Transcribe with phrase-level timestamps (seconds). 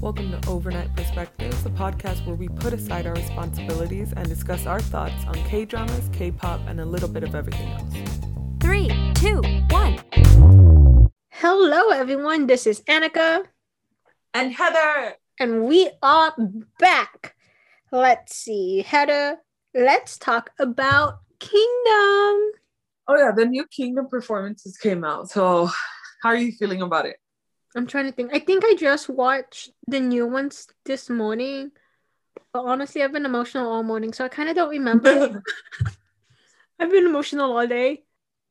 [0.00, 4.80] Welcome to Overnight Perspectives, a podcast where we put aside our responsibilities and discuss our
[4.80, 7.94] thoughts on K dramas, K pop, and a little bit of everything else.
[8.60, 9.98] Three, two, one.
[11.30, 12.46] Hello, everyone.
[12.46, 13.44] This is Annika,
[14.34, 15.14] And Heather!
[15.40, 16.34] and we are
[16.78, 17.34] back.
[17.90, 19.38] Let's see, Heather.
[19.74, 22.52] Let's talk about Kingdom.
[23.08, 25.30] Oh, yeah, the new Kingdom performances came out.
[25.30, 25.66] So,
[26.22, 27.16] how are you feeling about it?
[27.78, 28.34] I'm trying to think.
[28.34, 31.70] I think I just watched the new ones this morning.
[32.52, 35.42] But honestly, I've been emotional all morning, so I kind of don't remember.
[36.80, 38.02] I've been emotional all day.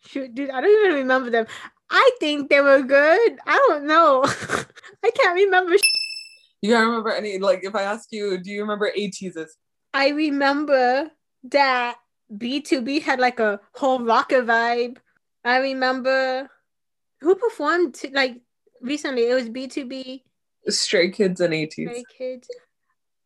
[0.06, 1.46] Shoot, dude, I don't even remember them.
[1.90, 3.38] I think they were good.
[3.46, 4.24] I don't know.
[5.04, 5.76] I can't remember.
[6.62, 9.46] You can't remember any, like, if I ask you, do you remember ATEEZ?
[9.94, 11.12] I remember
[11.46, 11.98] that
[12.34, 14.98] BTOB had like a whole rocker vibe.
[15.44, 16.50] I remember
[17.20, 18.42] who performed like
[18.82, 19.30] recently.
[19.30, 20.22] It was BTOB,
[20.70, 22.50] Stray Kids and A Stray Kids.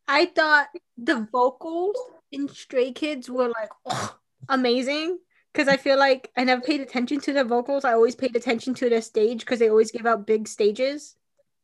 [0.08, 1.96] I thought the vocals
[2.30, 4.16] in Stray Kids were like oh,
[4.48, 5.18] amazing
[5.52, 7.84] because I feel like I never paid attention to the vocals.
[7.84, 11.16] I always paid attention to the stage because they always give out big stages.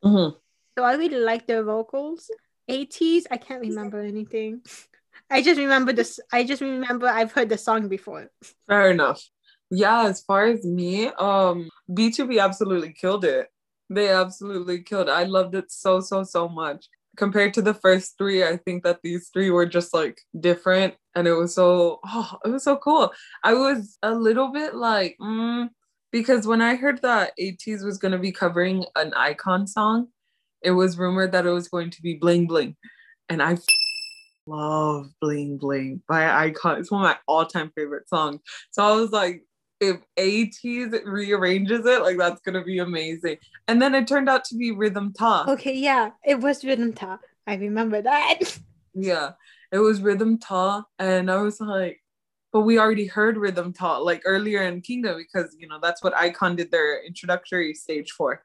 [0.05, 0.37] Mm-hmm.
[0.77, 2.31] So I really like their vocals.
[2.71, 4.62] ATEEZ, I can't remember anything.
[5.31, 6.21] I just remember this.
[6.33, 8.31] I just remember I've heard the song before.
[8.67, 9.23] Fair enough.
[9.71, 13.49] Yeah, as far as me, um, BTOB absolutely killed it.
[13.91, 15.08] They absolutely killed.
[15.08, 16.86] I loved it so, so, so much.
[17.17, 21.27] Compared to the first three, I think that these three were just like different and
[21.27, 23.12] it was so oh, it was so cool.
[23.42, 25.69] I was a little bit like, mm,
[26.12, 30.09] because when I heard that ATEEZ was gonna be covering an iKON song,
[30.62, 32.77] it was rumored that it was going to be Bling Bling.
[33.28, 33.59] And I
[34.47, 36.78] love Bling Bling by iKON.
[36.78, 38.41] It's one of my all-time favorite songs.
[38.70, 39.42] So I was like,
[39.81, 43.39] if ATEEZ rearranges it, like that's gonna be amazing.
[43.67, 45.47] And then it turned out to be Rhythm Ta.
[45.48, 47.19] Okay, yeah, it was Rhythm Ta.
[47.47, 48.41] I remember that.
[49.01, 49.33] Yeah,
[49.71, 52.03] it was Rhythm Ta, and I was like,
[52.53, 56.15] but we already heard Rhythm Ta like earlier in Kingdom because you know that's what
[56.15, 58.43] iKON did their introductory stage for.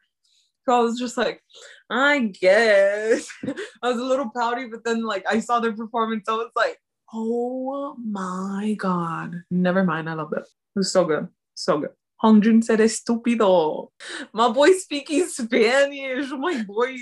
[0.66, 1.42] So I was just like,
[1.90, 3.28] I guess.
[3.82, 6.78] I was a little pouty, but then like I saw their performance, I was like,
[7.12, 9.44] oh my god.
[9.50, 10.44] Never mind, I love it.
[10.76, 11.28] Was so good.
[11.54, 11.92] So good.
[12.24, 13.90] Hongjoong said estúpido.
[14.32, 16.32] My boy speaking Spanish.
[16.32, 16.96] Oh my boy.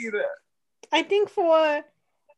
[0.92, 1.84] I think for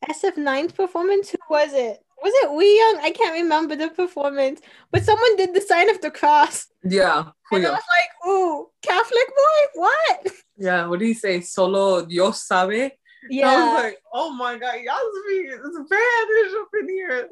[0.10, 2.00] SF9's performance, who was it?
[2.22, 3.04] Was it Hwiyoung?
[3.04, 4.62] I can't remember the performance,
[4.92, 6.68] but someone did the sign of the cross.
[6.84, 7.32] Yeah.
[7.52, 9.82] And I was like, ooh, Catholic boy?
[9.82, 10.28] What?
[10.58, 11.42] Yeah, what do you say?
[11.42, 12.92] Solo Dios sabe.
[13.30, 13.50] Yeah.
[13.50, 17.30] I was like, oh my god, y'all speak Spanish up in here.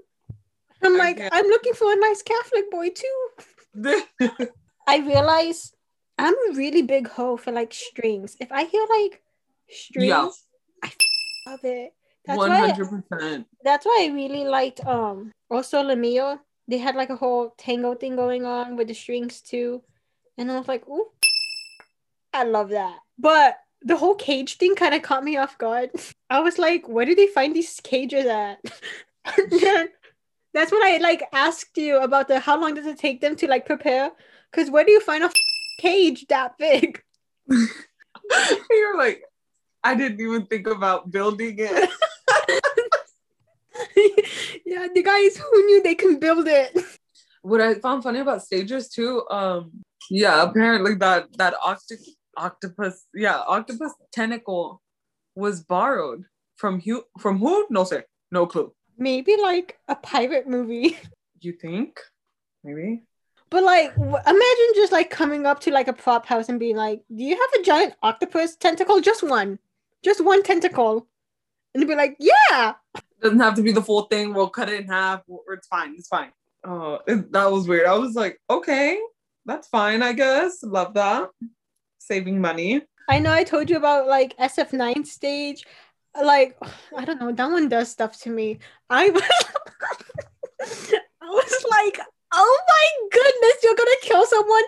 [0.83, 3.27] I'm like, I'm looking for a nice Catholic boy too.
[4.87, 5.73] I realize
[6.17, 8.35] I'm a really big hoe for like strings.
[8.39, 9.21] If I hear like
[9.69, 10.29] strings, yeah,
[11.47, 11.93] love it.
[12.25, 13.47] That's one why hundred percent.
[13.63, 16.39] that's why I really liked um also Lamio.
[16.67, 19.81] They had like a whole tango thing going on with the strings too.
[20.37, 21.07] And I was like, ooh,
[22.33, 22.97] I love that.
[23.17, 25.91] But the whole cage thing kind of caught me off guard.
[26.29, 28.59] I was like, where did they find these cages at?
[29.37, 29.89] And then
[30.53, 33.47] that's what I like asked you about the how long does it take them to
[33.47, 34.11] like prepare?
[34.51, 35.31] Because where do you find a
[35.79, 37.01] cage that big?
[38.69, 39.23] You're like,
[39.83, 41.89] I didn't even think about building it.
[44.65, 46.77] yeah, the guys who knew they can build it.
[47.41, 49.71] what I found funny about stages too, um,
[50.09, 54.81] yeah, apparently that that octi- octopus, yeah, octopus tentacle
[55.35, 56.25] was borrowed
[56.57, 57.03] from who?
[57.19, 57.65] From who?
[57.69, 58.73] No sir, no clue.
[59.01, 60.97] Maybe like a pirate movie.
[61.43, 61.99] You think?
[62.63, 63.01] Maybe.
[63.49, 66.75] But like, w- imagine just like coming up to like a prop house and being
[66.75, 69.01] like, "Do you have a giant octopus tentacle?
[69.01, 69.57] Just one,
[70.05, 71.07] just one tentacle,"
[71.73, 72.75] and they'd be like, "Yeah."
[73.23, 74.35] Doesn't have to be the full thing.
[74.35, 75.23] We'll cut it in half.
[75.51, 75.95] It's fine.
[75.97, 76.31] It's fine.
[76.63, 77.87] Oh, it- that was weird.
[77.87, 78.99] I was like, okay,
[79.47, 80.03] that's fine.
[80.03, 80.61] I guess.
[80.61, 81.29] Love that.
[81.97, 82.83] Saving money.
[83.09, 85.65] I know I told you about like SF9 stage.
[86.15, 86.57] Like,
[86.95, 88.59] I don't know, that one does stuff to me.
[88.89, 89.23] I was,
[91.21, 91.99] I was like,
[92.33, 94.63] oh my goodness, you're gonna kill someone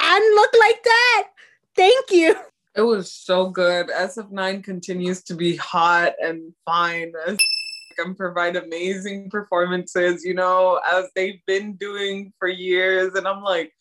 [0.00, 1.28] and look like that.
[1.76, 2.36] Thank you.
[2.76, 3.88] It was so good.
[3.88, 7.36] SF9 continues to be hot and fine as
[7.98, 13.14] and provide amazing performances, you know, as they've been doing for years.
[13.14, 13.72] And I'm like,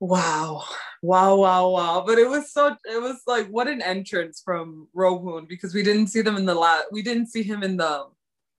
[0.00, 0.64] wow,
[1.02, 2.04] wow, wow, wow.
[2.06, 6.08] But it was so it was like what an entrance from Rowoon because we didn't
[6.08, 8.06] see them in the last we didn't see him in the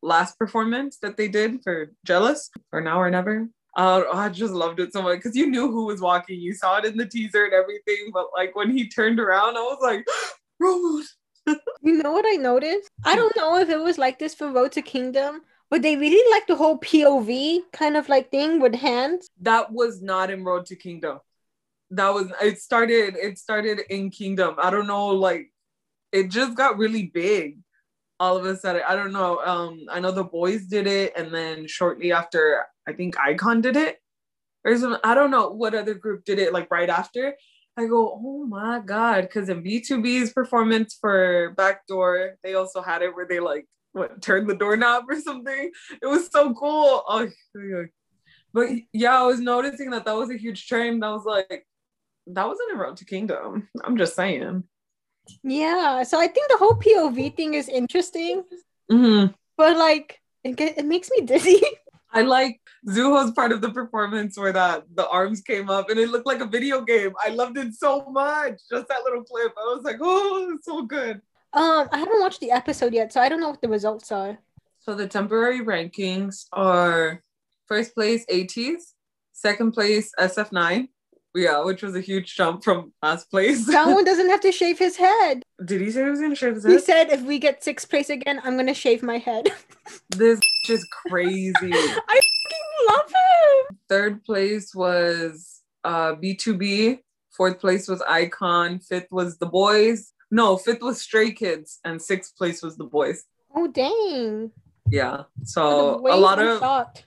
[0.01, 3.49] last performance that they did for Jealous or Now or Never.
[3.75, 6.39] Uh, I just loved it so much because you knew who was walking.
[6.39, 9.61] You saw it in the teaser and everything, but like when he turned around, I
[9.61, 10.07] was like,
[10.61, 11.03] Rowoon.
[11.81, 12.89] You know what I noticed?
[13.05, 15.41] I don't know if it was like this for Road to Kingdom,
[15.71, 19.29] but they really like the whole POV kind of like thing with hands.
[19.41, 21.19] That was not in Road to Kingdom.
[21.91, 24.55] That was it started it started in Kingdom.
[24.61, 25.51] I don't know like
[26.11, 27.59] it just got really big
[28.19, 28.81] all of a sudden.
[28.87, 29.39] I don't know.
[29.39, 33.75] Um I know the Boyz did it and then shortly after I think iKON did
[33.75, 33.97] it.
[34.65, 37.35] Or some I don't know what other group did it like right after.
[37.77, 43.15] I go, oh my god, because in BTOB's performance for Backdoor, they also had it
[43.15, 45.71] where they like what turned the doorknob or something.
[46.01, 47.03] It was so cool.
[47.07, 47.27] Oh,
[48.53, 51.05] but yeah, I was noticing that that was a huge trend.
[51.05, 51.65] I was like,
[52.33, 53.67] that wasn't a Road to Kingdom.
[53.83, 54.63] I'm just saying.
[55.43, 58.43] Yeah, so I think the whole POV thing is interesting,
[58.91, 59.33] Mhm.
[59.57, 61.61] but like it, get, it makes me dizzy.
[62.11, 66.09] I like Zuho's part of the performance where that the arms came up and it
[66.09, 67.13] looked like a video game.
[67.23, 68.53] I loved it so much.
[68.71, 69.53] Just that little clip.
[69.55, 71.21] I was like, oh, it's so good.
[71.53, 74.39] Um, I haven't watched the episode yet, so I don't know what the results are.
[74.79, 77.21] So the temporary rankings are
[77.67, 78.93] first place ATEEZ,
[79.33, 80.87] second place SF9.
[81.39, 83.65] Yeah, which was a huge jump from last place.
[83.67, 85.43] That one doesn't have to shave his head.
[85.63, 88.09] Did he say he was gonna shave his He said if we get sixth place
[88.09, 89.49] again, I'm gonna shave my head.
[90.09, 90.39] This
[90.69, 91.55] is crazy.
[91.63, 93.77] I fucking love him.
[93.87, 96.99] Third place was uh BTOB.
[97.31, 98.85] Fourth place was iKON.
[98.85, 100.11] Fifth was the Boyz.
[100.29, 103.21] No, fifth was Stray Kids, and sixth place was the Boyz.
[103.55, 104.51] Oh dang!
[104.89, 105.23] Yeah.
[105.43, 107.05] So a lot of shocked.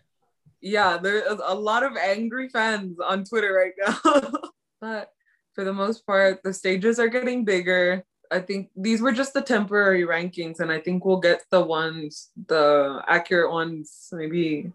[0.63, 4.33] Yeah, there's a lot of angry fans on Twitter right now.
[4.81, 5.11] but
[5.55, 8.05] for the most part, the stages are getting bigger.
[8.31, 12.31] I think these were just the temporary rankings, and I think we'll get the ones,
[12.47, 14.73] the accurate ones, maybe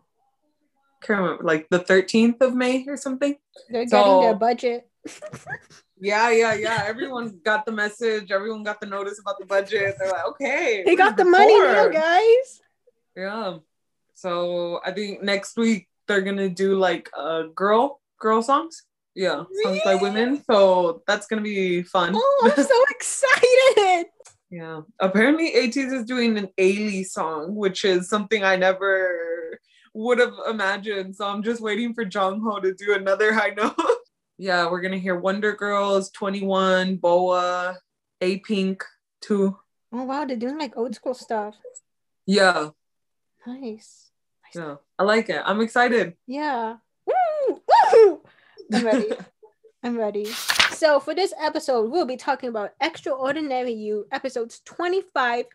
[1.01, 3.36] can't remember, like the 13th of May or something.
[3.69, 4.90] They're getting their budget.
[6.00, 6.83] Yeah, yeah, yeah.
[6.86, 8.30] Everyone got the message.
[8.30, 9.95] Everyone got the notice about the budget.
[9.98, 12.62] They're like, okay, They got the money now, guys.
[13.16, 13.57] Yeah.
[14.18, 18.81] So I think next week they're gonna do like uh girl girl songs.
[19.14, 20.44] Yeah, songs by women.
[20.50, 22.14] So that's gonna be fun.
[22.16, 24.08] Oh, I'm so excited.
[24.50, 24.81] Yeah.
[25.00, 29.60] Apparently ATEEZ is doing an Ailee song, which is something I never
[29.94, 31.16] would have imagined.
[31.16, 33.75] So I'm just waiting for Jong Ho to do another high note.
[34.40, 37.78] yeah, we're gonna hear Wonder Girls, 2NE1, Boa,
[38.22, 38.84] A Pink,
[39.22, 39.60] too.
[39.94, 41.56] Oh wow, they're doing like old school stuff.
[42.25, 42.69] Yeah,
[43.48, 44.06] Nice.
[44.56, 44.76] Yeah.
[44.98, 45.42] I like it.
[45.46, 46.16] I'm excited.
[46.26, 46.78] Yeah.
[47.06, 47.62] Woo!
[47.94, 48.22] Woo!
[48.74, 49.10] I'm ready.
[49.84, 50.26] I'm ready.
[50.72, 55.46] So for this episode, we'll be talking about Extraordinary You episodes 25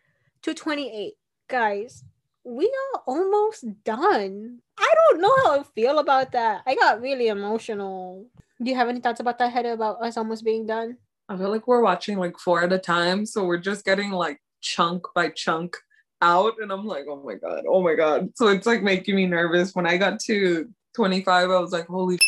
[0.43, 1.15] to 28.
[1.49, 2.05] Guys,
[2.45, 4.61] we are almost done.
[4.79, 6.63] I don't know how I feel about that.
[6.67, 8.27] I got really emotional.
[8.63, 10.97] Do you have any thoughts about that, Heather, about us almost being done?
[11.29, 13.27] I feel like we're watching like four at a time.
[13.27, 15.77] So we're just getting like chunk by chunk
[16.23, 16.55] out.
[16.61, 18.31] And I'm like, oh my God, oh my God.
[18.37, 19.75] So it's like making me nervous.
[19.75, 22.19] When I got to 25, I was like, holy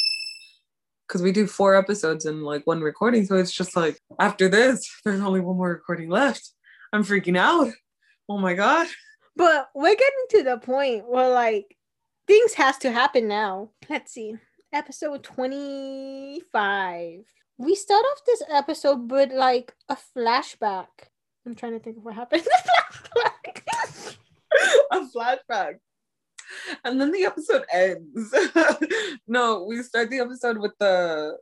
[1.06, 3.24] because we do four episodes in like one recording.
[3.24, 6.50] So it's just like after this, there's only one more recording left.
[6.92, 7.72] I'm freaking out.
[8.28, 8.86] Oh my God.
[9.36, 11.76] But we're getting to the point where like
[12.26, 13.70] things has to happen now.
[13.88, 14.36] Let's see.
[14.72, 17.20] Episode 25.
[17.58, 20.88] We start off this episode with like a flashback.
[21.46, 22.46] I'm trying to think of what happened.
[24.92, 25.76] a flashback.
[26.84, 28.34] And then the episode ends.
[29.28, 31.36] no, we start the episode with the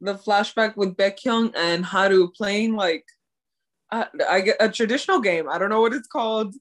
[0.00, 3.04] the flashback with Baek Kyung and Haru playing like
[3.92, 5.48] I get a traditional game.
[5.48, 6.54] I don't know what it's called.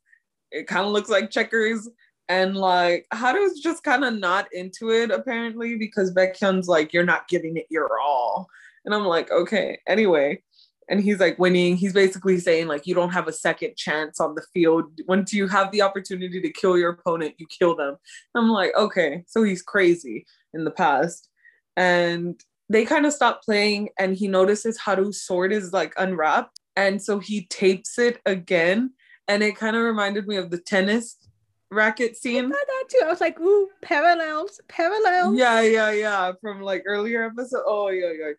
[0.51, 1.89] It kind of looks like checkers.
[2.29, 7.03] And like Haru's just kind of not into it apparently because Baek Kyung's like, you're
[7.03, 8.47] not giving it your all.
[8.85, 10.43] And I'm like, okay, anyway
[10.89, 11.75] and he's like winning.
[11.75, 14.85] He's basically saying like you don't have a second chance on the field.
[15.07, 17.97] Once you have the opportunity to kill your opponent, you kill them.
[18.35, 21.29] I'm like, okay, so he's crazy in the past.
[21.75, 26.59] And they kind of stop playing and he notices Haru's sword is like unwrapped.
[26.75, 28.91] And so he tapes it again.
[29.27, 31.17] And it kind of reminded me of the tennis
[31.71, 32.45] racket scene.
[32.45, 33.01] I that too.
[33.03, 35.37] I was like, ooh, parallels, parallels.
[35.37, 36.31] Yeah, yeah, yeah.
[36.41, 37.63] From like earlier episode.
[37.65, 38.31] Oh yeah, yeah.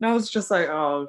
[0.00, 1.06] And I was just like, oh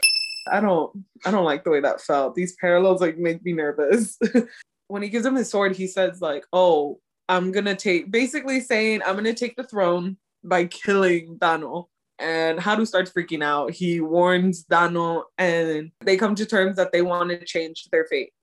[0.52, 2.36] I don't I don't like the way that felt.
[2.36, 4.18] These parallels like make me nervous.
[4.88, 9.02] when he gives him his sword, he says like, "Oh, I'm gonna take," basically saying,
[9.06, 13.72] "I'm gonna take the throne by killing Dano." And Haru starts freaking out.
[13.72, 18.34] He warns Dano, and they come to terms that they want to change their fate.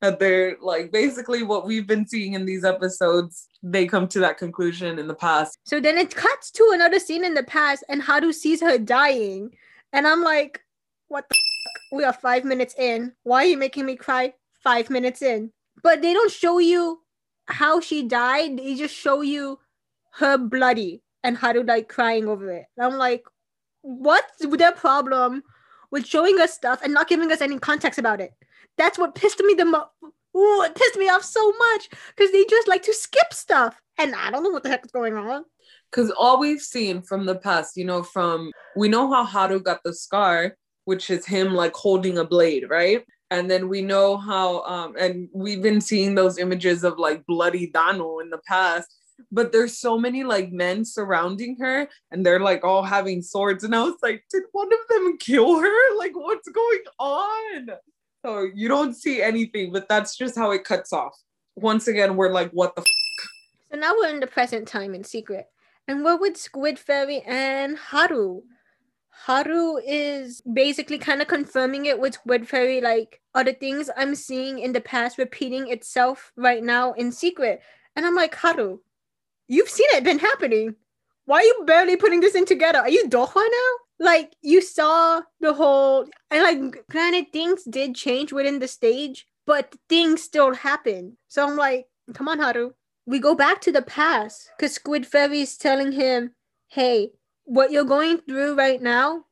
[0.00, 3.48] That they're like basically what we've been seeing in these episodes.
[3.62, 5.58] They come to that conclusion in the past.
[5.64, 9.54] So then it cuts to another scene in the past, and Haru sees her dying.
[9.92, 10.63] And I'm like,
[11.08, 11.98] what the fuck?
[11.98, 13.12] We are five minutes in.
[13.22, 14.34] Why are you making me cry
[14.64, 15.52] five minutes in.
[15.82, 17.02] But they don't show you
[17.46, 18.58] how she died.
[18.58, 19.60] They just show you
[20.14, 22.64] her bloody and Haru like crying over it.
[22.76, 23.24] And I'm like,
[23.82, 25.42] what's their problem
[25.90, 28.32] with showing us stuff and not giving us any context about it?
[28.78, 29.86] That's what pissed me the most.
[30.36, 34.16] Ooh, it pissed me off so much because they just like to skip stuff, and
[34.16, 35.44] I don't know what the heck is going on.
[35.88, 39.84] Because all we've seen from the past, you know, from we know how Haru got
[39.84, 43.04] the scar, which is him like holding a blade, right?
[43.30, 47.68] And then we know how, um, and we've been seeing those images of like bloody
[47.68, 48.94] Dano in the past.
[49.30, 53.62] But there's so many like men surrounding her, and they're like all having swords.
[53.64, 55.96] And I was like, did one of them kill her?
[55.96, 57.70] Like, what's going on?
[58.24, 61.16] So you don't see anything, but that's just how it cuts off.
[61.56, 62.86] Once again, we're like, what the f-?
[63.70, 65.46] So now we're in the present time in secret.
[65.86, 68.42] And we're with Squid Fairy and Haru.
[69.26, 74.58] Haru is basically kind of confirming it with Squid Fairy, like, the things I'm seeing
[74.58, 77.62] in the past repeating itself right now in secret?
[77.96, 78.80] And I'm like, Haru,
[79.48, 80.74] you've seen it been happening.
[81.26, 82.80] Why are you barely putting this in together?
[82.80, 83.72] Are you Dohwa now?
[83.98, 89.74] Like, you saw the whole, and like, granted, things did change within the stage, but
[89.88, 91.16] things still happen.
[91.28, 92.72] So I'm like, come on, Haru.
[93.06, 96.34] We go back to the past because Squid Fairy is telling him,
[96.68, 97.12] hey,
[97.44, 99.24] what you're going through right now,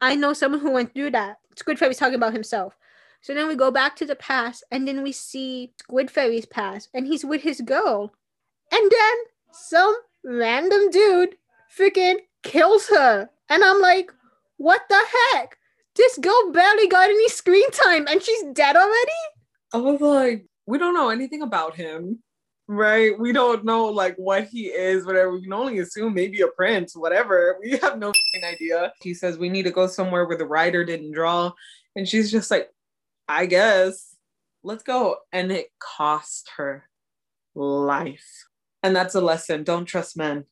[0.00, 1.38] I know someone who went through that.
[1.56, 2.76] Squid Fairy's talking about himself.
[3.20, 6.88] So then we go back to the past, and then we see Squid Fairy's past,
[6.92, 8.12] and he's with his girl.
[8.72, 9.14] And then
[9.52, 9.94] some
[10.24, 11.36] random dude
[11.76, 13.30] freaking kills her.
[13.48, 14.10] And I'm like,
[14.56, 15.00] what the
[15.32, 15.56] heck?
[15.94, 19.20] This girl barely got any screen time and she's dead already?
[19.74, 22.22] I was like, we don't know anything about him,
[22.72, 23.18] right?
[23.18, 25.32] We don't know like what he is, whatever.
[25.32, 27.58] We can only assume maybe a prince, whatever.
[27.60, 28.12] We have no
[28.44, 28.92] idea.
[29.02, 31.52] He says we need to go somewhere where the writer didn't draw.
[31.96, 32.70] And she's just like,
[33.28, 34.16] I guess,
[34.62, 35.16] let's go.
[35.32, 36.88] And it cost her
[37.54, 38.46] life.
[38.82, 39.64] And that's a lesson.
[39.64, 40.44] Don't trust men.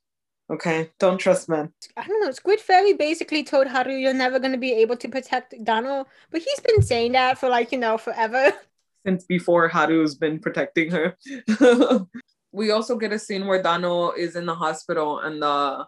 [0.51, 1.73] Okay, don't trust men.
[1.97, 2.33] I don't know.
[2.33, 6.43] Squid Fairy basically told Haru you're never going to be able to protect Dano, but
[6.43, 8.53] he's been saying that for like, you know, forever.
[9.07, 11.17] Since before Haru's been protecting her.
[12.53, 15.87] we also get a scene where Dano is in the hospital and the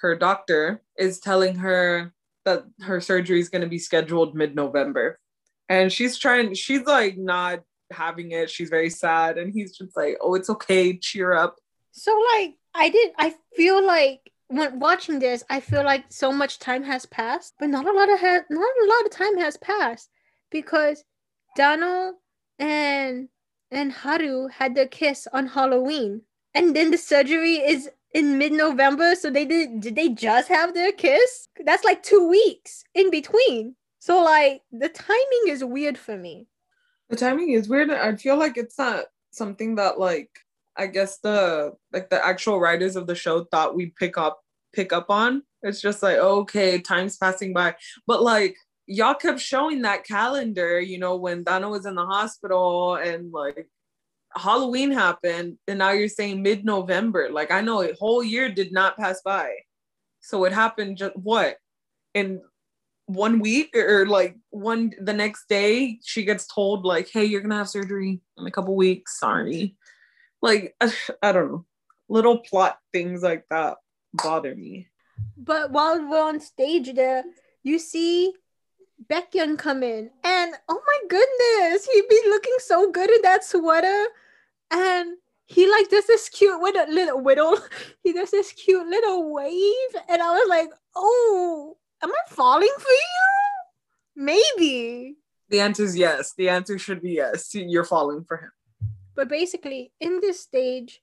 [0.00, 2.12] her doctor is telling her
[2.44, 5.18] that her surgery is going to be scheduled mid-November.
[5.68, 7.60] And she's trying she's like not
[7.92, 8.50] having it.
[8.50, 10.96] She's very sad and he's just like, "Oh, it's okay.
[10.96, 11.56] Cheer up."
[11.92, 16.58] So like I did I feel like when watching this, I feel like so much
[16.58, 19.56] time has passed, but not a lot of ha- not a lot of time has
[19.58, 20.10] passed
[20.50, 21.04] because
[21.56, 22.14] Dano
[22.60, 23.28] and
[23.72, 26.22] and Haru had their kiss on Halloween,
[26.54, 29.14] and then the surgery is in mid-November.
[29.14, 31.48] So they did did they just have their kiss?
[31.64, 33.74] That's like two weeks in between.
[33.98, 36.46] So like the timing is weird for me.
[37.08, 37.90] The timing is weird.
[37.90, 40.30] I feel like it's not something that like
[40.76, 44.40] I guess the like the actual writers of the show thought we'd pick up
[44.72, 45.42] pick up on.
[45.62, 47.76] It's just like okay, time's passing by,
[48.06, 48.56] but like
[48.90, 53.68] y'all kept showing that calendar, you know, when Dano was in the hospital and like
[54.36, 57.30] Halloween happened, and now you're saying mid November.
[57.30, 59.50] Like I know a whole year did not pass by,
[60.20, 61.56] so it happened just what
[62.14, 62.42] in
[63.06, 63.76] one week?
[63.76, 68.20] Or like one the next day she gets told like hey you're gonna have surgery
[68.36, 69.20] in a couple weeks.
[69.20, 69.76] Sorry.
[70.42, 70.74] Like
[71.22, 71.66] I don't know,
[72.08, 73.76] little plot things like that
[74.14, 74.88] bother me.
[75.36, 77.24] But while we're on stage there,
[77.62, 78.34] you see
[79.10, 83.42] Baek Kyung come in, and oh my goodness, he be looking so good in that
[83.42, 84.06] sweater,
[84.70, 87.58] and he like does this cute with a little whittle.
[88.04, 92.90] He does this cute little wave, and I was like, oh, am I falling for
[92.90, 94.38] you?
[94.56, 95.16] Maybe.
[95.48, 96.32] The answer is yes.
[96.38, 97.52] The answer should be yes.
[97.52, 98.52] You're falling for him.
[99.16, 101.02] But basically, in this stage,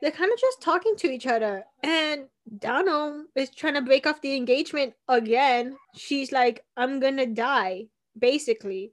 [0.00, 1.64] they're kind of just talking to each other.
[1.82, 2.26] And
[2.58, 5.76] Dano is trying to break off the engagement again.
[5.94, 7.86] She's like, I'm gonna die,
[8.18, 8.92] basically.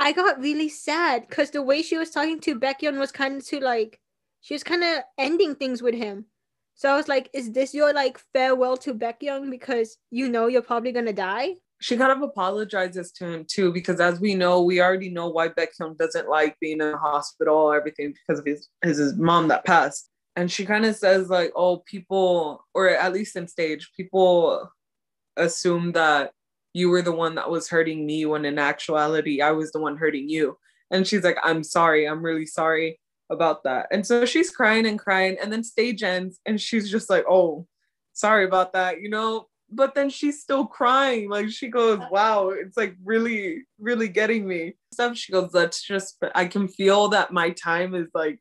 [0.00, 3.36] I got really sad because the way she was talking to Baek Kyung was kind
[3.36, 4.00] of to like,
[4.40, 6.26] she was kind of ending things with him.
[6.74, 10.48] So I was like, is this your like farewell to Baek Kyung because you know
[10.48, 11.56] you're probably gonna die?
[11.82, 15.48] she kind of apologizes to him too, because as we know, we already know why
[15.48, 19.48] Baek Kyung doesn't like being in the hospital, everything because of his his, his mom
[19.48, 20.08] that passed.
[20.36, 24.70] And she kind of says like, oh, people, or at least in stage, people
[25.36, 26.32] assume that
[26.72, 29.96] you were the one that was hurting me when in actuality I was the one
[29.96, 30.56] hurting you.
[30.90, 32.98] And she's like, I'm sorry, I'm really sorry
[33.30, 33.88] about that.
[33.90, 37.66] And so she's crying and crying, and then stage ends, and she's just like, oh,
[38.12, 39.00] sorry about that.
[39.00, 41.28] You know, but then she's still crying.
[41.28, 44.74] Like she goes, Wow, it's like really, really getting me.
[44.92, 48.38] Stuff she goes, Let's just I can feel that my time is like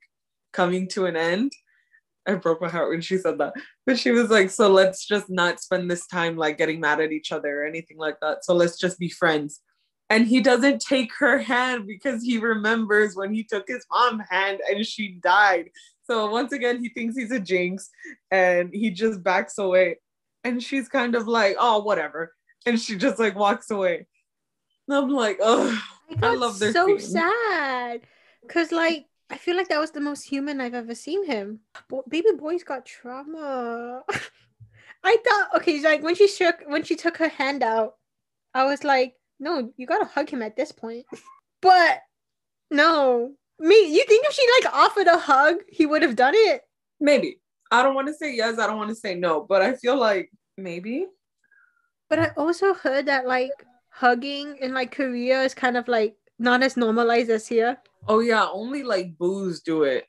[0.52, 1.52] coming to an end.
[2.28, 3.54] I broke my heart when she said that.
[3.86, 7.12] But she was like, So let's just not spend this time like getting mad at
[7.12, 8.46] each other or anything like that.
[8.46, 9.62] So let's just be friends.
[10.10, 14.60] And he doesn't take her hand because he remembers when he took his mom's hand
[14.70, 15.70] and she died.
[16.04, 17.90] So once again, he thinks he's a jinx
[18.30, 20.00] and he just backs away.
[20.44, 22.34] And she's kind of like, oh, whatever.
[22.66, 24.06] And she just like walks away.
[24.88, 25.82] And I'm like, oh,
[26.22, 27.00] I, I love their so scene.
[27.00, 28.02] sad
[28.42, 31.62] because like I feel like that was the most human I've ever seen him.
[31.90, 34.04] Bo- baby boy's got trauma.
[35.04, 37.96] I thought okay, like when she shook when she took her hand out,
[38.54, 41.06] I was like, no, you gotta hug him at this point.
[41.62, 42.00] But
[42.72, 43.76] no, me.
[43.96, 46.62] You think if she like offered a hug, he would have done it?
[47.00, 47.40] maybe.
[47.72, 49.98] I don't want to say yes, I don't want to say no, but I feel
[49.98, 51.06] like maybe.
[52.10, 53.52] But I also heard that like
[53.90, 57.78] hugging in like Korea is kind of like not as normalized as here.
[58.08, 60.06] Oh yeah, only like booze do it.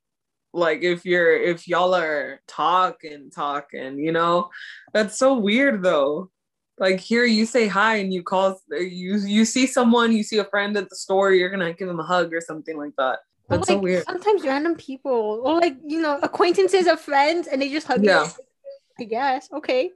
[0.54, 4.50] Like if you're if y'all are talk and talk and you know,
[4.92, 6.30] that's so weird though.
[6.78, 10.44] Like here you say hi and you call you you see someone, you see a
[10.44, 13.18] friend at the store, you're gonna give them a hug or something like that.
[13.50, 14.04] Or, That's so weird.
[14.04, 18.24] Sometimes random people, or like you know, acquaintances of friends, and they just hug Yeah.
[18.24, 18.30] you.
[19.00, 19.48] I guess.
[19.52, 19.90] Okay.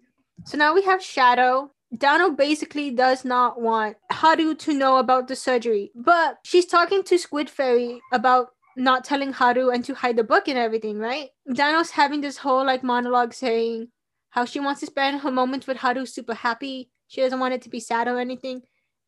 [0.45, 1.71] So now we have Shadow.
[1.97, 7.19] Dano basically does not want Haru to know about the surgery, but she's talking to
[7.19, 11.31] Squid Fairy about not telling Haru and to hide the book and everything, right?
[11.53, 13.89] Dano's having this whole like monologue saying
[14.31, 16.91] how she wants to spend her moments with Haru super happy.
[17.09, 18.63] She doesn't want it to be sad or anything.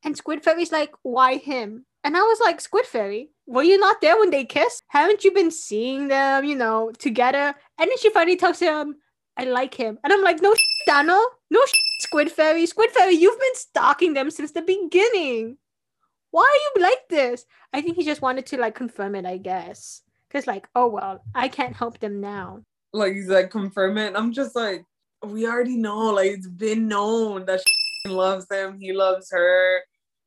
[0.05, 1.85] And Squid Fairy's like, why him?
[2.05, 4.85] And I was like, Squid Fairy, were you not there when they kissed?
[4.89, 7.55] Haven't you been seeing them, you know, together?
[7.79, 8.97] And then she finally tells him,
[9.37, 9.99] I like him.
[10.03, 10.55] And I'm like, no,
[10.87, 11.21] Dano,
[11.51, 11.61] no,
[12.09, 12.65] Squid Fairy.
[12.65, 15.59] Squid Fairy, you've been stalking them since the beginning.
[16.31, 17.45] Why are you like this?
[17.75, 20.01] I think he just wanted to like confirm it, I guess.
[20.27, 22.63] Because, like, oh, well, I can't help them now.
[22.95, 24.15] Like he's like confirm it.
[24.17, 24.87] I'm just like,
[25.23, 29.81] we already know, like it's been known that she loves him, he loves her,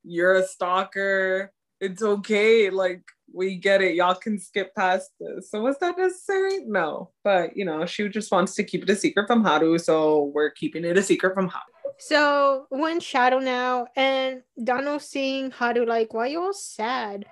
[0.04, 1.52] you're a stalker.
[1.80, 2.70] It's okay.
[2.70, 3.02] Like
[3.34, 3.96] we get it.
[3.96, 5.52] Y'all can skip past this.
[5.52, 6.63] So was that necessary?
[6.65, 7.12] No.
[7.24, 10.52] But you know, she just wants to keep it a secret from Haru, so we're
[10.52, 11.94] keeping it a secret from Haru.
[11.98, 17.26] So when Shadow now and Dano seeing Haru like, why you all sad?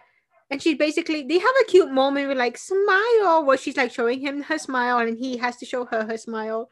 [0.52, 4.20] And she basically they have a cute moment with like smile where she's like showing
[4.20, 6.70] him her smile and he has to show her her smile.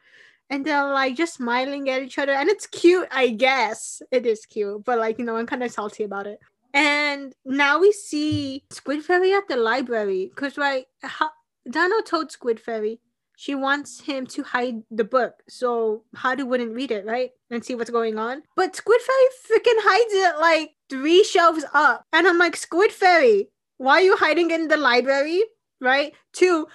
[0.50, 2.32] And they're like just smiling at each other.
[2.32, 4.00] And it's cute, I guess.
[4.10, 6.40] It is cute, but like, you know, I'm kind of salty about it.
[6.74, 11.32] And now we see Squid Fairy at the library because, right, ha-
[11.70, 13.00] Dano told Squid Fairy
[13.36, 17.30] she wants him to hide the book so Haru wouldn't read it, right?
[17.50, 18.42] And see what's going on.
[18.56, 22.02] But Squid Fairy freaking hides it like three shelves up.
[22.12, 25.44] And I'm like, Squid Fairy, why are you hiding in the library?
[25.80, 26.14] Right?
[26.32, 26.66] Two,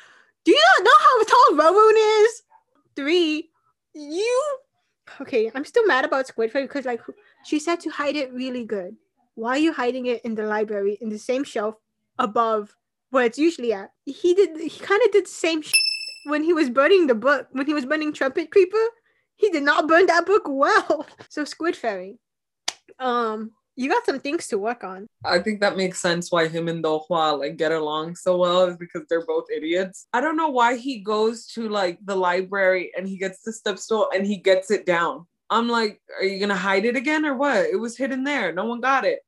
[0.46, 2.44] do you not know how tall Rowoon is?
[2.96, 3.50] Three,
[3.94, 4.58] you
[5.22, 7.02] okay, I'm still mad about Squid Fairy because like
[7.44, 8.96] she said to hide it really good.
[9.36, 11.76] Why are you hiding it in the library in the same shelf
[12.20, 12.76] above
[13.10, 13.92] where it's usually at?
[14.06, 15.74] He did he kind of did the same sh-
[16.26, 18.86] when he was burning the book, when he was burning Trumpet Creeper.
[19.36, 21.08] He did not burn that book well.
[21.30, 22.20] So Squid Fairy,
[23.00, 25.08] um, you got some things to work on.
[25.26, 28.78] I think that makes sense why him and Dohwa like get along so well is
[28.78, 30.08] because they're both idiots.
[30.14, 33.80] I don't know why he goes to like the library and he gets the step
[33.80, 35.26] stool and he gets it down.
[35.54, 37.66] I'm like, are you gonna hide it again or what?
[37.66, 38.52] It was hidden there.
[38.52, 39.20] No one got it.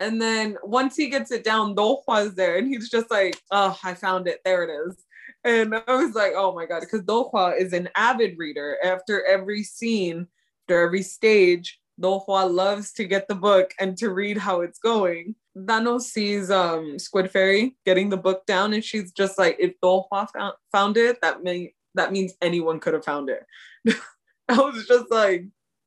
[0.00, 3.94] And then once he gets it down, Dohwa's there and he's just like, oh, I
[3.94, 4.40] found it.
[4.44, 5.04] There it is.
[5.44, 8.78] And I was like, oh my God, because Dohwa is an avid reader.
[8.84, 10.26] After every scene,
[10.64, 15.34] after every stage, Dohwa loves to get the book and to read how it's going.
[15.66, 20.26] Dano sees um Squid Fairy getting the book down, and she's just like, if Dohwa
[20.32, 23.44] found, found it, that may that means anyone could have found it.
[24.48, 25.44] I was just like,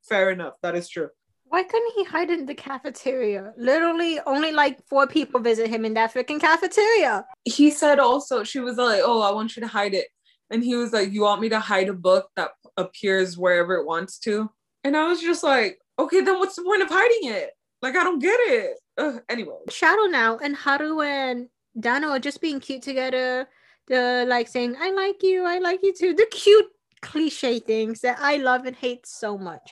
[0.07, 1.09] fair enough, that is true.
[1.47, 3.53] Why couldn't he hide in the cafeteria?
[3.55, 7.25] Literally, only like four people visit him in that freaking cafeteria.
[7.45, 10.07] He said also, she was like, oh, I want you to hide it.
[10.49, 13.85] And he was like, you want me to hide a book that appears wherever it
[13.85, 14.49] wants to?
[14.83, 17.51] And I was just like, okay, then what's the point of hiding it?
[17.81, 18.77] Like, I don't get it.
[18.97, 21.47] Ugh, anyway, Shadow now and Haru and
[21.79, 23.47] Dano are just being cute together.
[23.87, 26.13] They're like saying, I like you, I like you too.
[26.13, 26.65] The cute
[27.01, 29.71] cliche things that I love and hate so much.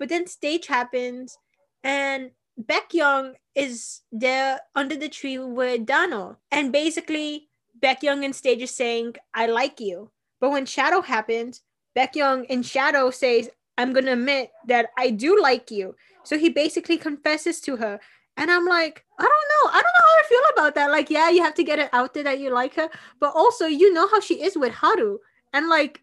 [0.00, 1.36] But then stage happens
[1.84, 6.38] and Baek Kyung is there under the tree with Dano.
[6.50, 7.48] And basically,
[7.80, 10.10] Baek Kyung and stage is saying, I like you.
[10.40, 11.60] But when Shadow happens,
[11.96, 15.94] Baek Kyung in Shadow says, I'm gonna admit that I do like you.
[16.24, 18.00] So he basically confesses to her.
[18.36, 19.70] And I'm like, I don't know.
[19.70, 20.90] I don't know how I feel about that.
[20.90, 22.88] Like, yeah, you have to get it out there that you like her,
[23.20, 25.18] but also you know how she is with Haru.
[25.52, 26.00] And like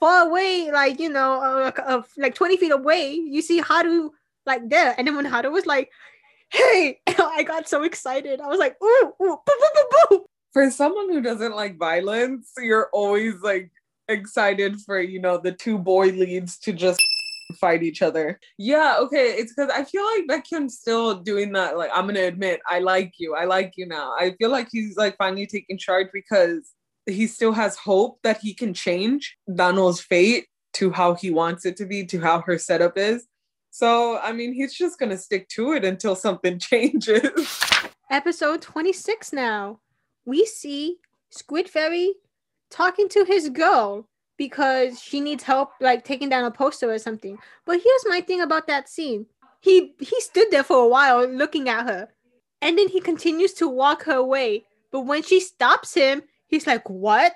[0.00, 4.10] far away, like you know, uh, uh, like 20 feet away, you see Haru
[4.46, 4.94] like there.
[4.98, 5.90] And then when Haru was like,
[6.50, 8.40] hey, I got so excited.
[8.40, 10.24] I was like, ooh, ooh, boo, boo, boo, boo.
[10.52, 13.70] For someone who doesn't like violence, you're always like
[14.08, 17.00] excited for, you know, the two boy leads to just
[17.60, 18.40] fight each other.
[18.58, 19.34] Yeah, okay.
[19.34, 21.76] It's because I feel like Baek Kyung's still doing that.
[21.76, 23.34] Like, I'm gonna admit, I like you.
[23.34, 24.12] I like you now.
[24.18, 26.72] I feel like he's like finally taking charge because
[27.06, 31.76] he still has hope that he can change Dano's fate to how he wants it
[31.78, 33.26] to be, to how her setup is.
[33.70, 37.60] So, I mean, he's just gonna stick to it until something changes.
[38.10, 39.80] Episode 26 now.
[40.24, 40.96] We see
[41.30, 42.14] Squid Fairy
[42.70, 47.38] talking to his girl because she needs help like taking down a poster or something.
[47.66, 49.26] But here's my thing about that scene.
[49.60, 52.08] He he stood there for a while looking at her.
[52.62, 54.64] And then he continues to walk her away.
[54.90, 57.34] But when she stops him, he's like, "What?"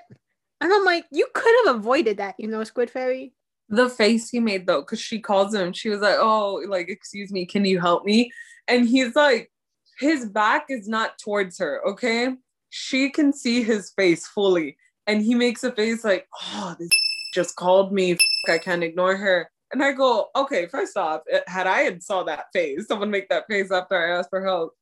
[0.61, 3.33] And I'm like, "You could have avoided that, you know, Squid Fairy."
[3.69, 7.31] the face he made though, because she calls him, she was like, Oh, like, excuse
[7.31, 8.31] me, can you help me?
[8.67, 9.51] And he's like,
[9.99, 12.35] his back is not towards her, okay?
[12.69, 14.77] She can see his face fully.
[15.07, 16.89] And he makes a face like, Oh, this
[17.33, 18.17] just called me.
[18.49, 19.49] I can't ignore her.
[19.73, 23.27] And I go, okay, first off, eh, had I had saw that face, someone make
[23.29, 24.73] that face after I asked for help,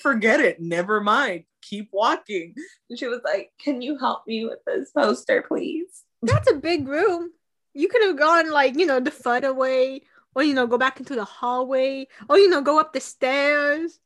[0.00, 0.60] forget it.
[0.60, 1.44] Never mind.
[1.62, 2.54] Keep walking.
[2.90, 6.04] And she was like, can you help me with this poster, please?
[6.22, 7.30] That's a big room
[7.74, 10.00] you could have gone like you know the further way
[10.34, 13.98] or you know go back into the hallway or you know go up the stairs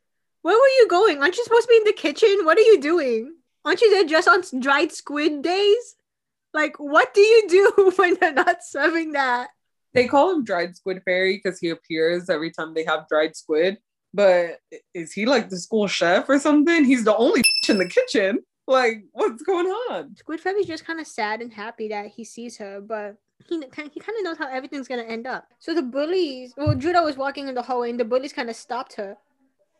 [0.43, 2.81] where were you going aren't you supposed to be in the kitchen what are you
[2.81, 5.97] doing aren't you there just on dried squid days
[6.55, 9.49] like what do you do when they're not serving that
[9.95, 13.79] they call him dried squid fairy because he appears every time they have dried squid
[14.15, 14.59] but
[14.95, 19.05] is he like the school chef or something he's the only in the kitchen like
[19.13, 22.81] what's going on squid fairy's just kind of sad and happy that he sees her
[22.81, 23.17] but
[23.47, 25.47] he he kind of knows how everything's gonna end up.
[25.59, 28.57] So the bullies, well, Judah was walking in the hallway, and the bullies kind of
[28.57, 29.17] stopped her,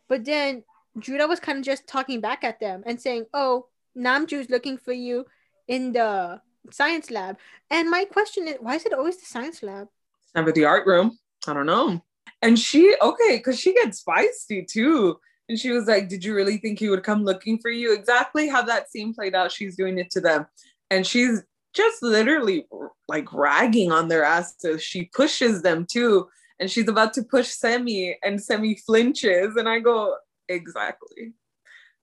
[0.07, 0.63] but then
[0.97, 4.93] Judah was kind of just talking back at them and saying, "Oh, Namju's looking for
[4.93, 5.25] you
[5.67, 7.37] in the science lab."
[7.69, 9.87] And my question is, why is it always the science lab?
[10.23, 11.17] It's never the art room.
[11.47, 12.01] I don't know.
[12.41, 15.19] And she okay, because she gets feisty too.
[15.47, 17.93] And she was like, Did you really think he would come looking for you?
[17.93, 19.51] Exactly how that scene played out.
[19.51, 20.45] She's doing it to them.
[20.91, 22.65] And she's just literally
[23.07, 24.81] like ragging on their asses.
[24.81, 26.27] She pushes them too,
[26.59, 30.15] and she's about to push Semi, and Semi flinches, and I go,
[30.47, 31.33] exactly.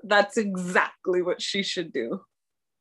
[0.02, 2.20] That's exactly what she should do.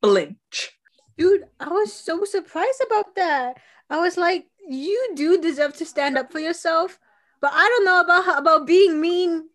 [0.03, 0.71] Flinch.
[1.17, 3.57] Dude, I was so surprised about that.
[3.89, 6.99] I was like, you do deserve to stand up for yourself,
[7.45, 9.49] but I don't know about about being mean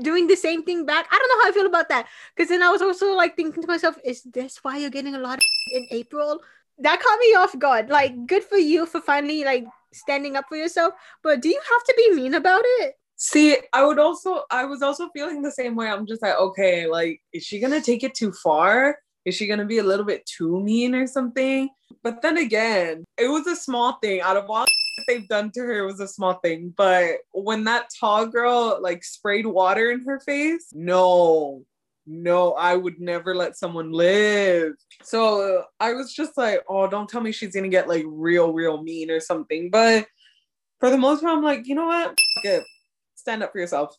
[0.00, 1.08] doing the same thing back.
[1.10, 2.06] I don't know how I feel about that.
[2.30, 5.18] Because then I was also like thinking to myself, is this why you're getting a
[5.18, 5.40] lot
[5.72, 6.38] in April?
[6.78, 7.88] that caught me off guard.
[7.88, 10.94] Like, good for you for finally like standing up for yourself.
[11.22, 12.94] But do you have to be mean about it?
[13.16, 15.88] See, I would also, I was also feeling the same way.
[15.88, 18.98] I'm just like, okay, like, is she gonna take it too far?
[19.24, 21.68] Is she gonna be a little bit too mean or something?
[22.02, 24.20] But then again, it was a small thing.
[24.20, 24.66] Out of all
[25.06, 26.72] they've done to her, was a small thing.
[26.76, 31.64] But when that tall girl like sprayed water in her face, no,
[32.06, 34.74] no, I would never let someone live.
[35.02, 38.82] So I was just like, oh, don't tell me she's gonna get like real, real
[38.82, 39.70] mean or something.
[39.70, 40.06] But
[40.80, 42.16] for the most part, I'm like, you know what?
[43.14, 43.96] Stand up for yourself.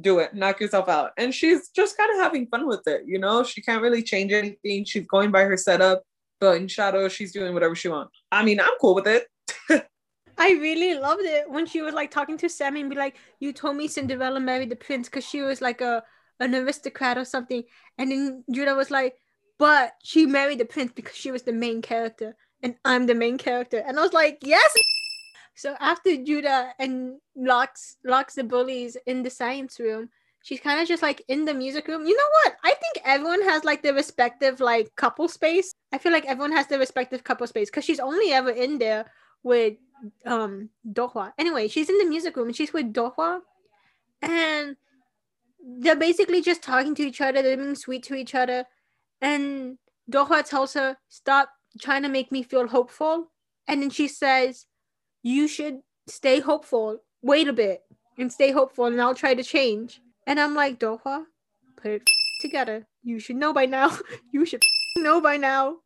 [0.00, 0.34] Do it.
[0.34, 1.10] Knock yourself out.
[1.18, 3.02] And she's just kind of having fun with it.
[3.06, 4.84] You know, she can't really change anything.
[4.84, 6.02] She's going by her setup,
[6.40, 8.12] but in shadow, she's doing whatever she wants.
[8.32, 9.26] I mean, I'm cool with it.
[10.40, 13.52] I really loved it when she was like talking to Sammy and be like, "You
[13.52, 16.02] told me Cinderella married the prince because she was like a
[16.40, 17.62] an aristocrat or something.
[17.98, 19.14] And then Judah was like,
[19.58, 23.38] but she married the prince because she was the main character and I'm the main
[23.38, 23.82] character.
[23.86, 24.74] And I was like, yes.
[25.54, 30.08] So after Judah and locks locks the bullies in the science room,
[30.42, 32.06] she's kind of just like in the music room.
[32.06, 32.56] You know what?
[32.64, 35.74] I think everyone has like their respective like couple space.
[35.92, 39.04] I feel like everyone has their respective couple space because she's only ever in there
[39.42, 39.74] with
[40.26, 40.70] um.
[41.38, 43.40] Anyway, she's in the music room and she's with Dohwa.
[44.22, 44.76] And
[45.78, 48.64] they're basically just talking to each other, they're being sweet to each other.
[49.20, 49.78] And
[50.10, 53.30] Dohwa tells her, Stop trying to make me feel hopeful.
[53.68, 54.66] And then she says,
[55.22, 56.98] You should stay hopeful.
[57.22, 57.82] Wait a bit
[58.20, 60.00] and stay hopeful, and I'll try to change.
[60.26, 61.24] And I'm like, Dohwa,
[61.76, 62.02] put it
[62.40, 62.86] together.
[63.02, 63.96] You should know by now.
[64.32, 64.60] you should
[64.96, 65.76] know by now.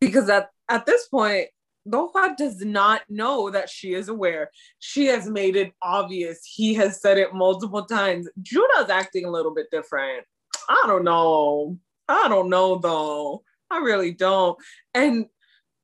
[0.00, 1.48] Because at, at this point,
[1.88, 4.50] Dohwa does not know that she is aware.
[4.78, 6.40] She has made it obvious.
[6.44, 8.28] He has said it multiple times.
[8.42, 10.24] Judah's acting a little bit different.
[10.68, 11.78] I don't know.
[12.08, 13.42] I don't know though.
[13.70, 14.58] I really don't.
[14.94, 15.26] And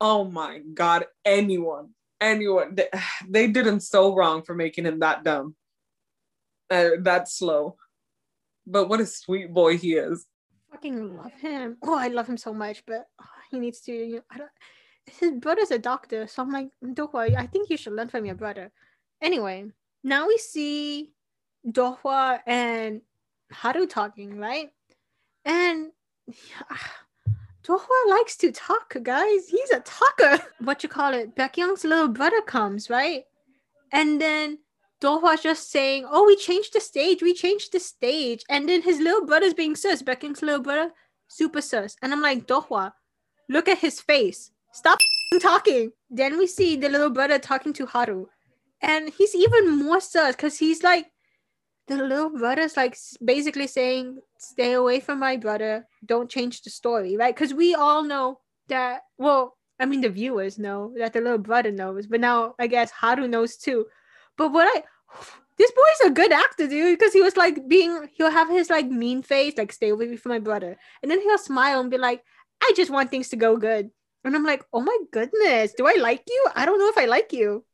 [0.00, 1.90] oh my God, anyone,
[2.20, 2.88] anyone, they,
[3.28, 5.54] they did him so wrong for making him that dumb,
[6.70, 7.76] uh, that slow.
[8.66, 10.26] But what a sweet boy he is.
[10.70, 11.76] Fucking love him.
[11.82, 13.92] Oh, I love him so much, but oh, he needs to.
[13.92, 14.50] You know, I don't.
[15.06, 18.24] His brother's a doctor, so I'm like, mm, Dohwa, I think you should learn from
[18.24, 18.72] your brother.
[19.20, 19.66] Anyway,
[20.02, 21.12] now we see
[21.66, 23.00] Dohwa and
[23.50, 24.70] Haru talking, right?
[25.44, 25.92] And
[27.64, 29.48] Dohwa likes to talk, guys.
[29.48, 30.44] He's a talker.
[30.60, 31.34] What you call it?
[31.34, 33.24] Baek Kyung's little brother comes, right?
[33.92, 34.58] And then
[35.00, 37.22] Dohwa's just saying, "Oh, we changed the stage.
[37.22, 40.02] We changed the stage." And then his little brother's being sus.
[40.02, 40.92] Baek Kyung's little brother,
[41.28, 41.96] super sus.
[42.02, 42.92] And I'm like, Dohwa,
[43.48, 44.50] look at his face.
[44.74, 44.98] Stop
[45.40, 45.92] talking.
[46.10, 48.26] Then we see the little brother talking to Haru,
[48.82, 51.06] and he's even more sus because he's like,
[51.87, 55.87] the little brother's like basically saying, "Stay away from my brother.
[56.04, 59.02] Don't change the story, right?" Because we all know that.
[59.16, 62.90] Well, I mean, the viewers know that the little brother knows, but now I guess
[62.90, 63.87] Haru knows too.
[64.37, 64.82] But what I
[65.56, 68.87] this boy's a good actor, dude, because he was like being he'll have his like
[68.87, 72.24] mean face, like stay away from my brother, and then he'll smile and be like,
[72.60, 73.90] "I just want things to go good."
[74.24, 76.46] And I'm like, "Oh my goodness, do I like you?
[76.54, 77.64] I don't know if I like you."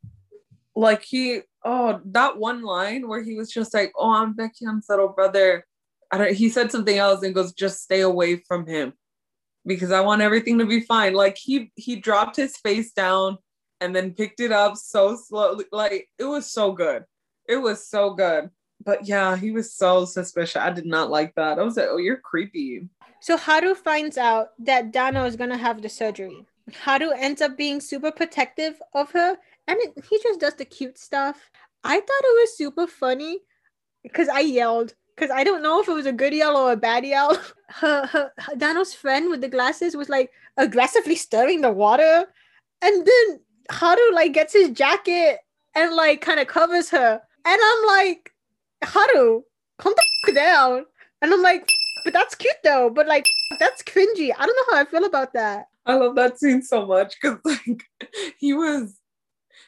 [0.74, 4.88] Like he, oh, that one line where he was just like, "Oh, I'm Baek Kyung's
[4.88, 5.64] little brother."
[6.10, 6.34] I don't.
[6.34, 8.94] He said something else and goes, "Just stay away from him."
[9.66, 11.14] Because I want everything to be fine.
[11.14, 13.38] Like he he dropped his face down
[13.80, 15.66] and then picked it up so slowly.
[15.72, 17.04] Like it was so good.
[17.48, 18.50] It was so good.
[18.84, 20.56] But yeah, he was so suspicious.
[20.56, 21.58] I did not like that.
[21.58, 22.88] I was like, oh, you're creepy.
[23.20, 26.46] So Haru finds out that Dano is gonna have the surgery.
[26.82, 29.36] Haru ends up being super protective of her,
[29.68, 31.50] and it, he just does the cute stuff.
[31.84, 33.40] I thought it was super funny
[34.02, 36.76] because I yelled because I don't know if it was a good yell or a
[36.76, 37.38] bad yell.
[37.70, 42.26] Her, her, her Dano's friend with the glasses was like aggressively stirring the water,
[42.82, 45.38] and then Haru like gets his jacket
[45.76, 47.20] and like kind of covers her.
[47.44, 48.32] And I'm like,
[48.82, 49.42] Haru,
[49.78, 50.84] calm the f- down.
[51.22, 51.68] And I'm like,
[52.04, 52.90] but that's cute though.
[52.90, 53.24] But like,
[53.58, 54.32] that's cringy.
[54.36, 55.66] I don't know how I feel about that.
[55.86, 57.82] I love that scene so much because like
[58.38, 59.00] he was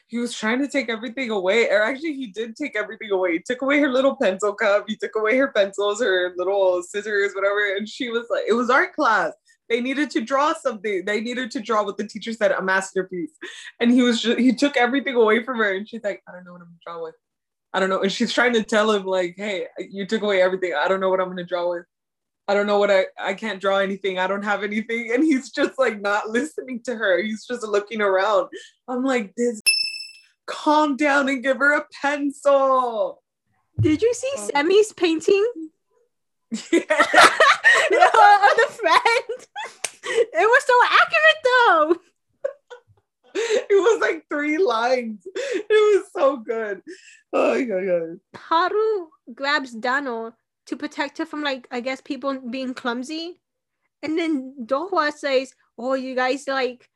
[0.07, 1.69] he was trying to take everything away.
[1.69, 3.33] Or actually he did take everything away.
[3.33, 7.33] He took away her little pencil cup, he took away her pencils, her little scissors,
[7.33, 7.75] whatever.
[7.75, 9.33] And she was like, it was art class.
[9.69, 11.03] They needed to draw something.
[11.05, 13.31] They needed to draw what the teacher said, a masterpiece.
[13.79, 15.73] And he was just, he took everything away from her.
[15.73, 17.15] And she's like, I don't know what I'm gonna draw with.
[17.73, 18.01] I don't know.
[18.01, 20.73] And she's trying to tell him, like, hey, you took away everything.
[20.77, 21.85] I don't know what I'm gonna draw with.
[22.47, 24.19] I don't know what I I can't draw anything.
[24.19, 25.11] I don't have anything.
[25.13, 27.21] And he's just like not listening to her.
[27.21, 28.49] He's just looking around.
[28.87, 29.61] I'm like, this
[30.45, 33.21] calm down and give her a pencil.
[33.79, 35.45] Did you see Um, Semi's painting
[36.51, 36.79] Yeah.
[36.81, 39.47] of the friend?
[40.05, 41.95] It was so accurate though.
[43.35, 45.25] it was like three lines.
[45.25, 46.81] It was so good.
[47.31, 48.19] Oh my god.
[48.35, 50.33] Haru grabs Dano
[50.67, 53.39] to protect her from like I guess people being clumsy.
[54.01, 56.89] And then Dohwa says, Oh, you guys like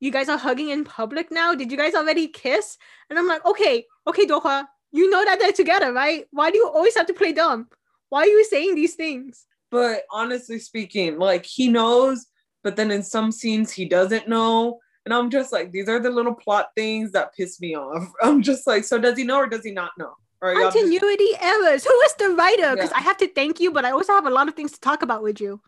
[0.00, 1.54] you guys are hugging in public now?
[1.54, 2.76] Did you guys already kiss?
[3.08, 6.26] And I'm like, okay, okay, Dohwa, you know that they're together, right?
[6.30, 7.68] Why do you always have to play dumb?
[8.10, 9.46] Why are you saying these things?
[9.70, 12.26] But honestly speaking, like he knows,
[12.62, 14.78] but then in some scenes he doesn't know.
[15.04, 18.12] And I'm just like, these are the little plot things that piss me off.
[18.22, 20.14] I'm just like, so does he know or does he not know?
[20.40, 21.84] Or y'all just- Continuity errors.
[21.84, 22.74] Who is the writer?
[22.74, 22.98] Because Yeah.
[22.98, 25.02] I have to thank you, but I also have a lot of things to talk
[25.02, 25.60] about with you.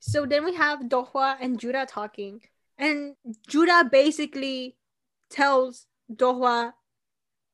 [0.00, 2.42] So then we have Dohwa and Judah talking.
[2.78, 3.14] And
[3.46, 4.76] Judah basically
[5.30, 6.72] tells Dohwa,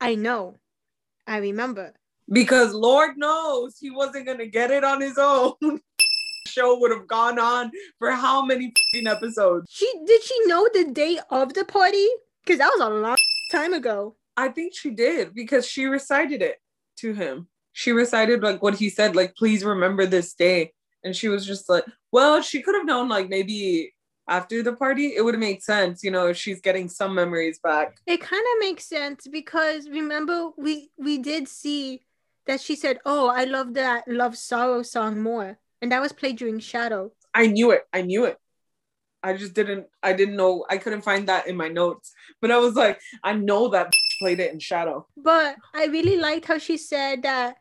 [0.00, 0.56] I know.
[1.26, 1.94] I remember.
[2.30, 5.54] because Lord knows he wasn't gonna get it on his own.
[6.46, 8.72] Show would have gone on for how many
[9.06, 9.66] episodes?
[9.70, 12.06] She did she know the date of the party?
[12.44, 13.16] Because that was a long
[13.50, 14.16] time ago.
[14.38, 16.62] I think she did because she recited it
[16.98, 17.48] to him.
[17.72, 20.74] She recited like what he said, like, please remember this day.
[21.02, 23.92] And she was just like, well, she could have known like maybe
[24.28, 27.58] after the party, it would have made sense, you know, if she's getting some memories
[27.58, 27.96] back.
[28.06, 32.02] It kind of makes sense because remember we we did see
[32.46, 36.38] that she said, "Oh, I love that love sorrow song more," and that was played
[36.38, 37.10] during Shadow.
[37.34, 37.82] I knew it.
[37.92, 38.38] I knew it.
[39.22, 42.12] I just didn't I didn't know I couldn't find that in my notes.
[42.40, 45.06] But I was like, I know that played it in shadow.
[45.16, 47.56] But I really liked how she said that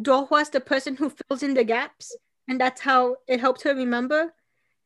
[0.00, 2.16] Dohwa's the person who fills in the gaps,
[2.48, 4.34] and that's how it helped her remember.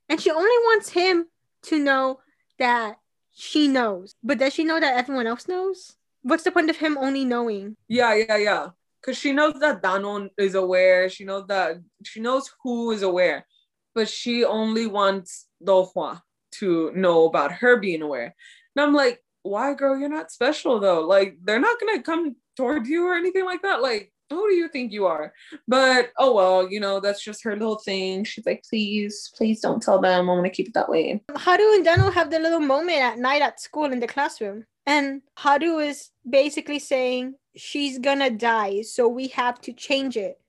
[0.09, 1.27] And she only wants him
[1.65, 2.21] to know
[2.59, 2.99] that
[3.33, 4.15] she knows.
[4.23, 5.97] But does she know that everyone else knows?
[6.23, 7.77] What's the point of him only knowing?
[7.89, 8.69] Yeah, yeah, yeah.
[9.01, 11.09] Because she knows that Dano is aware.
[11.09, 13.47] She knows that she knows who is aware,
[13.95, 16.21] but she only wants Dohwa
[16.53, 18.35] to know about her being aware.
[18.75, 19.99] And I'm like, why, girl?
[19.99, 21.01] You're not special though.
[21.01, 23.83] Like, they're not gonna come toward you or anything like that.
[23.83, 25.33] Like, who do you think you are?
[25.69, 28.25] But oh well, you know, that's just her little thing.
[28.25, 30.29] She's like, please, please don't tell them.
[30.29, 31.23] I'm gonna keep it that way.
[31.35, 34.65] Haru and Dano have the little moment at night at school in the classroom.
[34.87, 40.41] And Haru is basically saying she's gonna die, so we have to change it.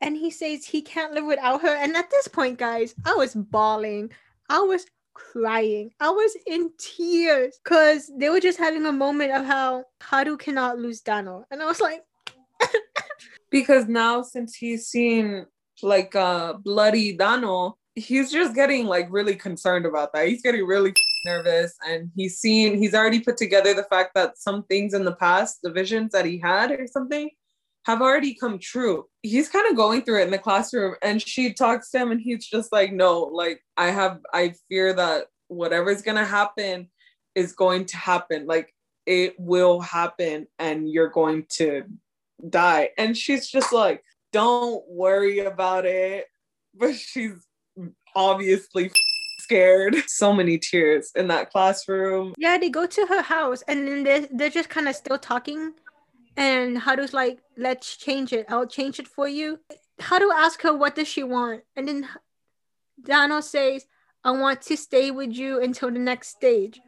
[0.00, 1.74] And he says he can't live without her.
[1.74, 4.10] And at this point, guys, I was bawling.
[4.50, 5.90] I was crying.
[6.00, 10.78] I was in tears because they were just having a moment of how Haru cannot
[10.78, 11.44] lose Dano.
[11.50, 12.02] And I was like,
[13.50, 15.46] because now since he's seen
[15.82, 20.28] like uh bloody Dano, he's just getting like really concerned about that.
[20.28, 20.92] He's getting really
[21.24, 25.16] nervous and he's seen he's already put together the fact that some things in the
[25.16, 27.30] past, the visions that he had or something,
[27.84, 29.06] have already come true.
[29.22, 32.20] He's kind of going through it in the classroom and she talks to him and
[32.20, 36.88] he's just like, no, like I have I fear that whatever's gonna happen
[37.34, 38.46] is going to happen.
[38.46, 38.74] Like
[39.06, 41.84] it will happen and you're going to
[42.48, 42.90] die.
[42.96, 46.26] And she's just like, don't worry about it.
[46.76, 47.46] But she's
[48.16, 48.90] obviously
[49.38, 49.94] scared.
[50.08, 52.34] So many tears in that classroom.
[52.36, 55.74] Yeah, they go to her house and then they're, they're just kind of still talking.
[56.36, 58.46] And Haru's like, let's change it.
[58.48, 59.60] I'll change it for you.
[60.00, 61.62] Haru asks her, what does she want?
[61.76, 62.08] And then
[63.02, 63.86] Dano says,
[64.24, 66.80] I want to stay with you until the next stage.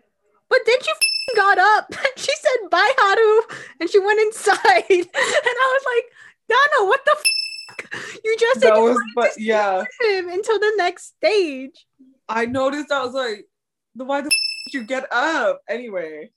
[0.49, 0.91] But then she
[1.37, 1.93] got up.
[2.17, 4.57] she said bye, Haru, and she went inside.
[4.91, 6.05] and I was like,
[6.49, 8.19] Dano, what the f-?
[8.25, 9.79] You just said That was but to stay yeah.
[9.79, 11.87] with him until the next stage.
[12.29, 13.47] I noticed I was like,
[13.95, 14.33] why the f-
[14.73, 15.61] did you get up?
[15.69, 16.31] Anyway.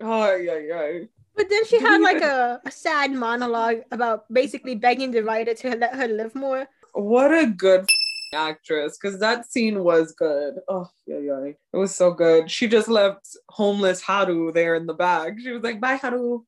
[0.00, 0.98] Oh yeah, yeah.
[1.38, 5.76] But then she had like a, a sad monologue about basically begging the writer to
[5.76, 6.66] let her live more.
[6.92, 7.88] What a good f-
[8.34, 10.54] actress, because that scene was good.
[10.68, 11.40] Oh yeah, yeah.
[11.72, 12.50] It was so good.
[12.50, 15.38] She just left homeless Haru there in the bag.
[15.40, 16.42] She was like, bye Haru.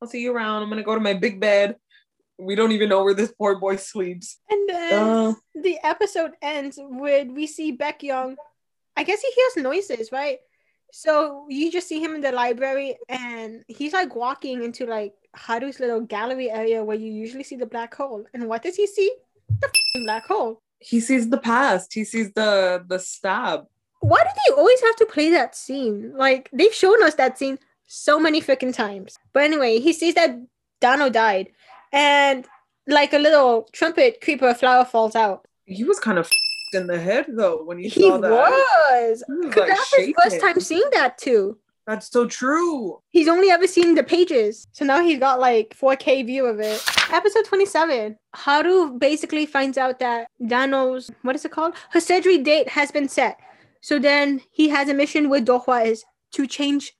[0.00, 0.62] I'll see you around.
[0.62, 1.76] I'm gonna go to my big bed.
[2.38, 4.40] We don't even know where this poor boy sleeps.
[4.48, 8.36] And then Uh, the episode ends with we see Baek Kyung.
[8.96, 10.38] I guess he hears noises, right?
[10.92, 15.80] So you just see him in the library and he's like walking into like Haru's
[15.80, 18.24] little gallery area where you usually see the black hole.
[18.34, 19.10] And what does he see?
[19.60, 20.62] The f***ing black hole.
[20.80, 21.92] he sees the past.
[21.92, 23.66] He sees the the stab.
[24.00, 26.12] Why do they always have to play that scene?
[26.16, 29.18] Like they've shown us that scene so many freaking times.
[29.32, 30.30] But anyway, he sees that
[30.80, 31.50] Dano died
[31.92, 32.46] and
[32.86, 35.46] like a little trumpet creeper flower falls out.
[35.66, 36.28] He was kind of
[36.74, 38.30] in the head though when he, He saw that.
[38.30, 39.22] was.
[39.26, 41.58] He was, like, that's his first time seeing that too.
[41.86, 43.00] That's so true.
[43.08, 44.66] He's only ever seen the pages.
[44.72, 46.80] So now he's got like 4K view of it.
[47.10, 48.16] Episode 27.
[48.34, 51.74] Haru basically finds out that Dano's, what is it called?
[51.90, 53.40] Her surgery date has been set.
[53.80, 56.92] So then he has a mission with Dohwa is to change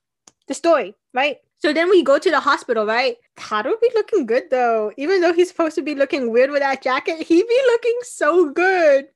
[0.48, 1.36] the story, right?
[1.58, 3.16] So then we go to the hospital, right?
[3.38, 4.90] Haru be looking good though.
[4.96, 8.50] Even though he's supposed to be looking weird with that jacket, he be looking so
[8.50, 9.06] good.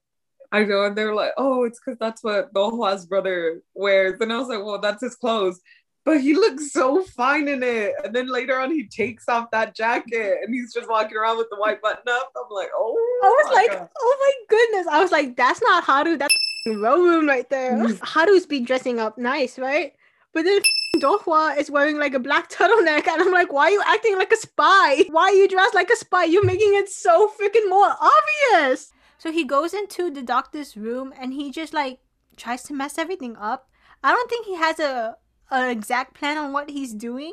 [0.54, 4.38] I know, and they're like, "Oh, it's because that's what Dohwa's brother wears," and I
[4.38, 5.60] was like, "Well, that's his clothes."
[6.04, 7.94] But he looks so fine in it.
[8.04, 11.48] And then later on, he takes off that jacket and he's just walking around with
[11.50, 12.30] the white button up.
[12.36, 13.20] I'm like, oh.
[13.24, 13.88] I was like, God.
[13.98, 14.86] oh my goodness.
[14.86, 16.34] I was like, that's not Haru, that's
[16.68, 17.72] Rowoon right there.
[17.72, 17.98] Mhm.
[18.02, 19.94] Haru's been dressing up nice, right?
[20.34, 20.60] But then
[20.98, 24.30] Dohwa is wearing like a black turtleneck, and I'm like, why are you acting like
[24.32, 25.04] a spy?
[25.08, 26.24] Why are you dressed like a spy?
[26.24, 28.90] You're making it so freaking more obvious.
[29.24, 32.00] So he goes into the doctor's room and he just like
[32.36, 33.70] tries to mess everything up.
[34.02, 35.16] I don't think he has a
[35.50, 37.32] an exact plan on what he's doing.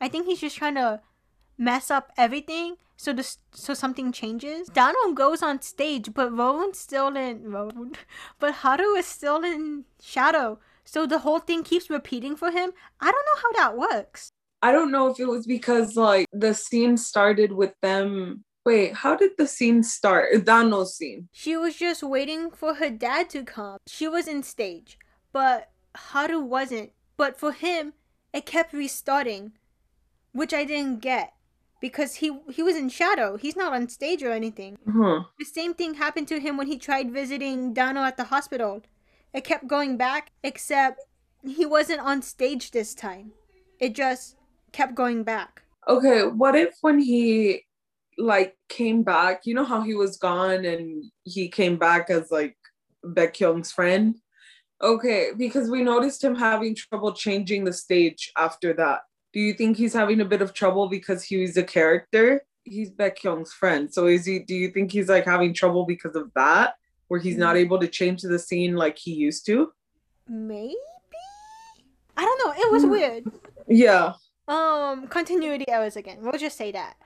[0.00, 1.02] I think he's just trying to
[1.58, 4.68] mess up everything so this so something changes.
[4.68, 7.92] Dano goes on stage, but Rowan's still in Rowan,
[8.38, 10.58] but Haru is still in shadow.
[10.86, 12.72] So the whole thing keeps repeating for him.
[13.02, 14.32] I don't know how that works.
[14.62, 18.44] I don't know if it was because like the scene started with them.
[18.64, 20.44] Wait, how did the scene start?
[20.44, 21.28] Dano's scene.
[21.32, 23.78] She was just waiting for her dad to come.
[23.86, 24.98] She was in stage,
[25.32, 26.92] but Haru wasn't.
[27.16, 27.94] But for him,
[28.32, 29.52] it kept restarting,
[30.32, 31.32] which I didn't get
[31.80, 33.36] because he he was in shadow.
[33.36, 34.78] He's not on stage or anything.
[34.86, 35.24] Huh.
[35.38, 38.82] The same thing happened to him when he tried visiting Dano at the hospital.
[39.32, 41.04] It kept going back, except
[41.44, 43.32] he wasn't on stage this time.
[43.78, 44.36] It just
[44.72, 45.62] kept going back.
[45.86, 47.64] Okay, what if when he
[48.18, 52.56] like came back, you know how he was gone and he came back as like
[53.04, 54.16] Baek Kyung's friend?
[54.82, 59.00] Okay, because we noticed him having trouble changing the stage after that.
[59.32, 62.42] Do you think he's having a bit of trouble because he's a character?
[62.64, 63.92] He's Baek Kyung's friend.
[63.92, 66.74] So is he do you think he's like having trouble because of that?
[67.08, 69.72] Where he's not able to change the scene like he used to?
[70.28, 70.76] Maybe.
[72.16, 72.52] I don't know.
[72.62, 72.90] It was Hmm.
[72.90, 73.24] weird.
[73.68, 74.12] Yeah.
[74.48, 76.18] Um, continuity errors again.
[76.20, 76.96] We'll just say that.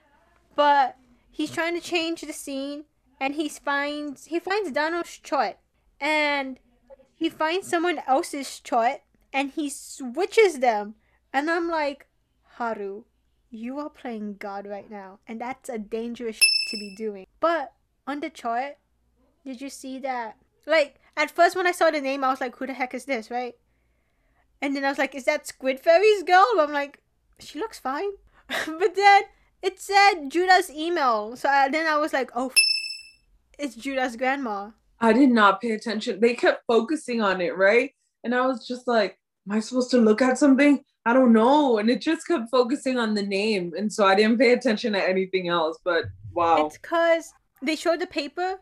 [0.57, 0.97] But
[1.33, 2.85] he's trying to change the scene,
[3.19, 5.57] and he finds he finds Dano's chart,
[6.01, 6.61] and
[7.15, 9.01] he finds someone else's chart,
[9.33, 10.95] and he switches them,
[11.33, 12.07] and I'm like,
[12.57, 13.05] Haru,
[13.51, 17.27] you are playing God right now, and that's a dangerous to be doing.
[17.41, 17.73] But
[18.07, 18.77] on the chart,
[19.45, 20.37] did you see that?
[20.67, 23.07] Like at first when I saw the name, I was like, who the heck is
[23.07, 23.57] this, right?
[24.61, 26.47] And then I was like, is that Squid Fairy's girl?
[26.59, 27.01] I'm like,
[27.39, 28.11] she looks fine.
[28.49, 29.23] but then
[29.63, 31.37] it said Judah's email.
[31.37, 32.55] So I, then I was like, oh, f-
[33.59, 34.71] it's Judah's grandma.
[35.01, 36.21] I did not pay attention.
[36.21, 37.91] They kept focusing on it, right?
[38.25, 40.85] And I was just like, Am I supposed to look at something?
[41.05, 41.79] I don't know.
[41.79, 43.73] And it just kept focusing on the name.
[43.77, 45.77] And so I didn't pay attention to anything else.
[45.85, 46.65] But wow.
[46.67, 48.61] It's because they showed the paper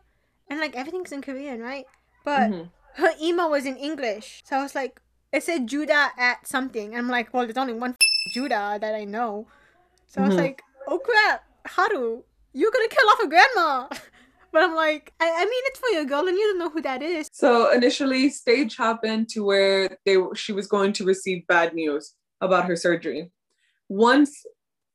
[0.49, 1.85] and like everything's in Korean, right?
[2.25, 2.69] But Mhm.
[2.95, 4.41] her email was in English.
[4.43, 4.99] So I was like,
[5.31, 6.87] it said Judah at something.
[6.87, 9.45] And I'm like, well, there's only one f- Judah that I know.
[10.07, 10.39] So I was Mhm.
[10.39, 12.21] like, oh crap, Haru,
[12.53, 13.87] you're gonna kill off a grandma.
[14.51, 16.81] but I'm like, I, I mean, it's for your girl and you don't know who
[16.81, 17.29] that is.
[17.31, 22.65] So initially, stage happened to where they she was going to receive bad news about
[22.65, 23.31] her surgery.
[23.87, 24.45] Once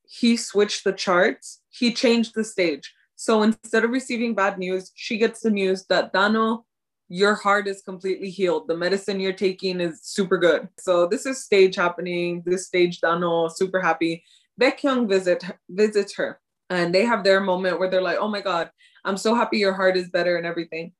[0.07, 2.93] he switched the charts, he changed the stage.
[3.17, 6.67] So instead of receiving bad news, she gets the news that Dano,
[7.09, 8.69] your heart is completely healed.
[8.69, 10.69] The medicine you're taking is super good.
[10.79, 12.43] So this is stage happening.
[12.45, 14.23] This stage, Dano, super happy.
[14.61, 16.41] Baek Kyung visit visits her,
[16.71, 18.71] and they have their moment where they're like, "Oh my god,
[19.05, 20.93] I'm so happy your heart is better and everything."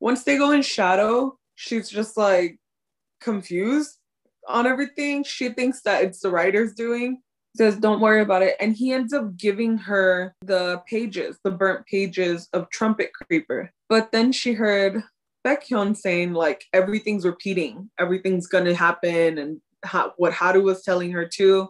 [0.00, 2.58] once they go in shadow, she's just like
[3.20, 3.98] confused
[4.46, 5.24] on everything.
[5.24, 7.22] She thinks that it's the writer's doing.
[7.56, 8.56] Says, don't worry about it.
[8.60, 13.72] And he ends up giving her the pages, the burnt pages of Trumpet Creeper.
[13.88, 15.02] But then she heard
[15.44, 21.10] Baek Kyung saying, like, everything's repeating, everything's gonna happen, and ha- what Haru was telling
[21.12, 21.68] her too.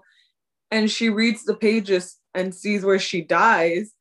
[0.71, 3.93] And she reads the pages and sees where she dies.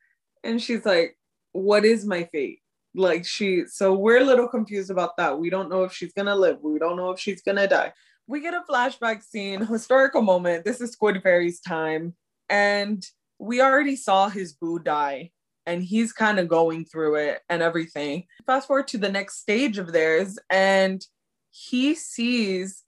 [0.43, 1.17] And she's like,
[1.53, 2.59] what is my fate?
[2.97, 6.35] like she so we're a little confused about that we don't know if she's gonna
[6.35, 7.93] live we don't know if she's gonna die
[8.27, 12.15] we get a flashback scene historical moment this is squid fairy's time
[12.49, 13.05] and
[13.39, 15.31] we already saw his boo die
[15.67, 19.77] and he's kind of going through it and everything fast forward to the next stage
[19.77, 21.05] of theirs and
[21.51, 22.83] he sees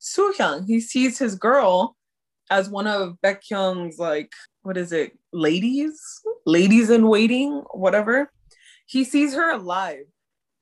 [0.00, 0.66] Soohyung.
[0.66, 1.96] he sees his girl
[2.50, 4.32] as one of Baek Kyung's like
[4.62, 6.00] what is it ladies
[6.46, 8.30] ladies in waiting whatever
[8.86, 10.04] he sees her alive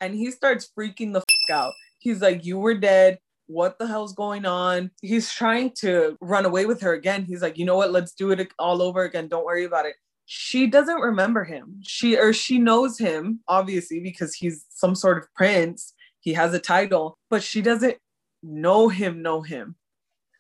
[0.00, 1.72] and he starts freaking the out.
[1.98, 3.18] He's like, You were dead.
[3.46, 4.90] What the hell's going on?
[5.02, 7.24] He's trying to run away with her again.
[7.24, 7.92] He's like, You know what?
[7.92, 9.28] Let's do it all over again.
[9.28, 9.94] Don't worry about it.
[10.26, 11.80] She doesn't remember him.
[11.82, 15.94] She or she knows him, obviously, because he's some sort of prince.
[16.20, 17.96] He has a title, but she doesn't
[18.42, 19.76] know him, know him.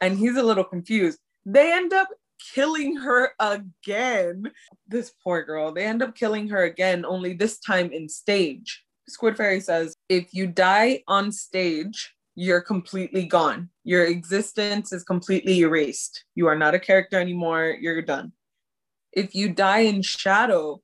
[0.00, 1.18] And he's a little confused.
[1.44, 2.08] They end up
[2.54, 4.50] killing her again.
[4.86, 5.72] This poor girl.
[5.72, 8.84] They end up killing her again, only this time in stage.
[9.08, 13.68] Squid Fairy says, if you die on stage, you're completely gone.
[13.84, 16.24] Your existence is completely erased.
[16.34, 17.76] You are not a character anymore.
[17.80, 18.32] You're done.
[19.12, 20.80] If you die in shadow,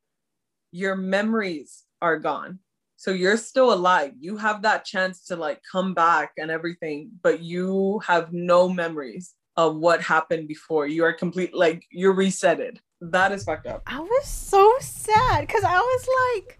[0.72, 2.59] your memories are gone.
[2.96, 4.12] So you're still alive.
[4.18, 9.34] You have that chance to like come back and everything, but you have no memories
[9.59, 10.86] of what happened before.
[10.86, 12.78] You are complete, like you're resetted.
[13.02, 13.82] That is fucked up.
[13.86, 16.59] I was so sad because I was like,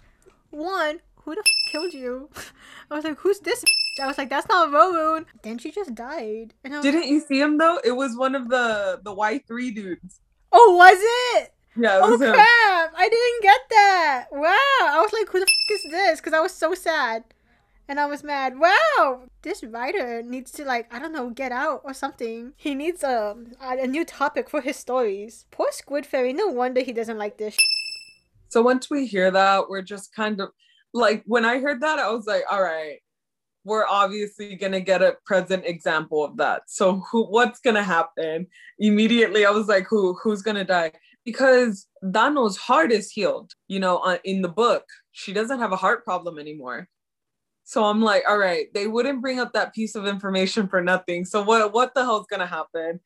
[0.51, 2.28] one, who the f- killed you?
[2.90, 3.64] I was like, who's this?
[4.03, 5.26] I was like, that's not Rowoon.
[5.42, 6.55] Then she just died.
[6.64, 7.78] And I Didn't you see him though?
[7.84, 10.20] It was one of the the Y three dudes.
[10.53, 10.99] Oh, was
[11.40, 11.53] it?
[11.76, 12.34] Yeah, it Oh him.
[12.34, 12.92] crap!
[12.96, 14.26] I didn't get that.
[14.32, 14.49] Wow!
[14.82, 16.20] I was like, who the f- is this?
[16.20, 17.22] Because I was so sad,
[17.89, 18.59] and I was mad.
[18.59, 19.22] Wow!
[19.43, 22.53] This writer needs to like, I don't know, get out or something.
[22.57, 25.47] He needs a a new topic for his stories.
[25.51, 26.32] Poor Squid Fairy.
[26.32, 27.57] No wonder he doesn't like this.
[28.51, 30.51] So once we hear that, we're just kind of
[30.93, 32.99] like when I heard that, I was like, all right,
[33.64, 36.62] we're obviously gonna get a present example of that.
[36.66, 38.47] So who what's gonna happen?
[38.78, 40.93] Immediately I was like, who who's gonna die?
[41.24, 44.84] Because Dano's heart is healed, you know, uh, in the book.
[45.12, 46.89] She doesn't have a heart problem anymore.
[47.69, 51.27] So I'm like, all right, they wouldn't bring up that piece of information for nothing.
[51.27, 52.99] So what what the hell's gonna happen?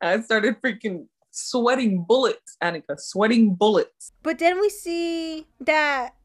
[0.00, 4.10] I started freaking sweating bullets, Annika, sweating bullets.
[4.24, 6.16] But then we see that,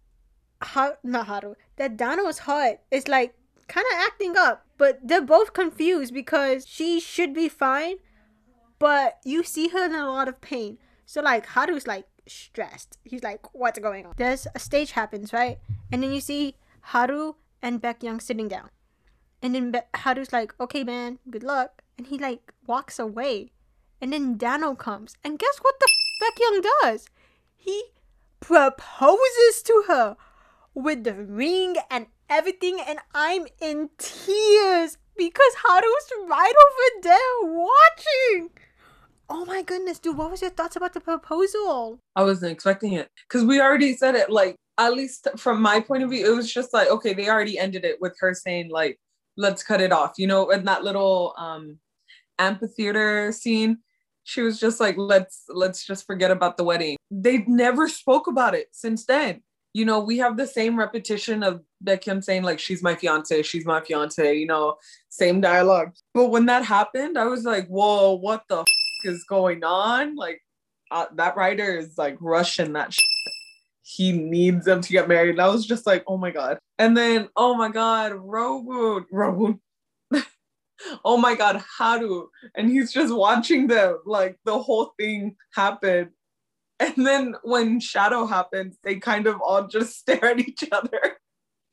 [0.64, 3.36] ha- not Haru, that Dano's heart is like
[3.68, 7.98] kind of acting up, but they're both confused because she should be fine,
[8.80, 10.80] but you see her in a lot of pain.
[11.06, 12.98] So like Haru's like stressed.
[13.04, 14.16] He's like, what's going on?
[14.18, 15.60] There's a stage happens, right?
[15.91, 18.70] And then you see Haru and Baek Kyung sitting down.
[19.41, 21.82] And then Be- Haru's like, okay, man, good luck.
[21.97, 23.53] And he like walks away.
[24.01, 25.16] And then Dano comes.
[25.24, 27.07] And guess what the f- Young does?
[27.55, 27.84] He
[28.39, 30.18] proposes to her
[30.74, 32.80] with the ring and everything.
[32.86, 38.49] And I'm in tears because Haru's right over there watching.
[39.30, 41.99] Oh my goodness, dude, what was your thoughts about the proposal?
[42.16, 44.30] I wasn't expecting it because we already said it.
[44.30, 47.57] Like, at least from my point of view, it was just like, okay, they already
[47.57, 48.99] ended it with her saying, like,
[49.38, 50.13] let's cut it off.
[50.17, 51.80] You know, in that little um
[52.39, 53.80] amphitheater scene,
[54.24, 56.97] she was just like, let's let's just forget about the wedding.
[57.11, 59.41] They never spoke about it since then.
[59.74, 63.41] You know, we have the same repetition of Baek Kyung saying, like, she's my fiance,
[63.41, 64.76] she's my fiance, you know,
[65.09, 65.93] same dialogue.
[66.13, 68.65] But when that happened, I was like, whoa, what the f-
[69.03, 70.15] is going on?
[70.15, 70.41] Like,
[70.91, 73.12] uh, that writer is like rushing that shit
[73.84, 75.31] he needs them to get married.
[75.31, 76.57] And I was just like, oh my God.
[76.79, 79.59] And then, oh my God, Rowoon, Rowoon.
[81.05, 82.27] oh my God, Haru.
[82.55, 86.11] And he's just watching them, like the whole thing happen.
[86.79, 91.17] And then when Shadow happens, they kind of all just stare at each other.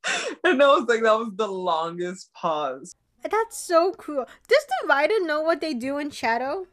[0.44, 2.92] and I was like, that was the longest pause.
[3.22, 4.24] That's so cool.
[4.48, 6.66] Does the writer know what they do in Shadow?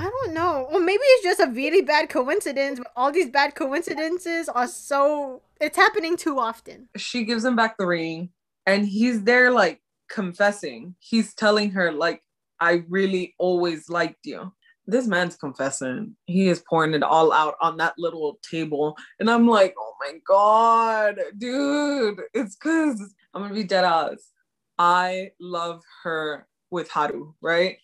[0.00, 0.66] I don't know.
[0.72, 5.42] Or maybe it's just a really bad coincidence, but all these bad coincidences are so.
[5.60, 6.88] It's happening too often.
[6.96, 8.30] She gives him back the ring,
[8.64, 10.94] and he's there, like, confessing.
[11.00, 12.22] He's telling her, like,
[12.60, 14.52] I really always liked you.
[14.86, 16.16] This man's confessing.
[16.24, 18.96] He is pouring it all out on that little table.
[19.18, 24.30] And I'm like, oh my God, dude, it's because I'm gonna be dead ass.
[24.78, 27.76] I love her with Haru, right?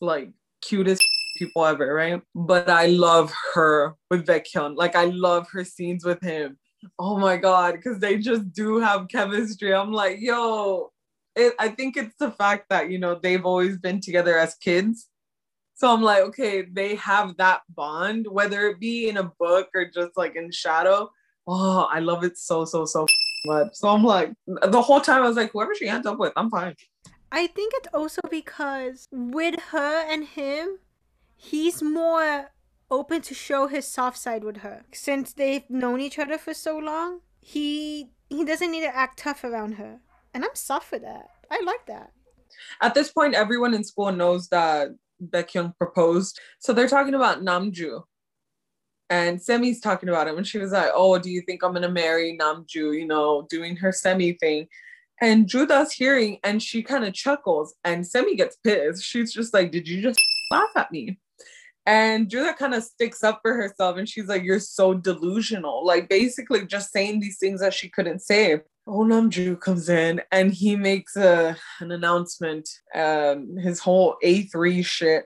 [0.00, 0.30] Like,
[0.62, 1.02] cutest
[1.36, 2.20] people ever, right?
[2.34, 4.74] But I love her with Baek Kyung.
[4.74, 6.58] Like, I love her scenes with him.
[6.98, 9.74] Oh my God, because they just do have chemistry.
[9.74, 10.92] I'm like, yo,
[11.34, 15.08] it, I think it's the fact that, you know, they've always been together as kids.
[15.74, 19.90] So I'm like, okay, they have that bond, whether it be in a book or
[19.90, 21.10] just like in shadow.
[21.46, 23.06] Oh, I love it so, so, so
[23.46, 23.68] much.
[23.74, 26.50] So I'm like, the whole time I was like, whoever she ends up with, I'm
[26.50, 26.76] fine.
[27.32, 30.78] I think it's also because with her and him,
[31.36, 32.50] he's more
[32.90, 34.84] open to show his soft side with her.
[34.92, 39.44] Since they've known each other for so long, he he doesn't need to act tough
[39.44, 40.00] around her.
[40.32, 41.28] And I'm soft for that.
[41.50, 42.10] I like that.
[42.80, 44.88] At this point, everyone in school knows that
[45.22, 46.40] Baek Kyung proposed.
[46.58, 48.02] So they're talking about Namju.
[49.10, 50.36] And Semi's talking about him.
[50.38, 52.98] And she was like, Oh, do you think I'm to marry Namju?
[52.98, 54.66] You know, doing her Semi thing.
[55.20, 57.74] And Juda's hearing and she kind of chuckles.
[57.84, 59.04] And Semi gets pissed.
[59.04, 60.20] She's just like, Did you just
[60.50, 61.18] laugh at me?
[61.86, 65.84] And Judah kind of sticks up for herself and she's like, You're so delusional.
[65.84, 68.60] Like, basically, just saying these things that she couldn't say.
[68.86, 75.24] Oh Namju comes in and he makes a an announcement, um, his whole A3 shit.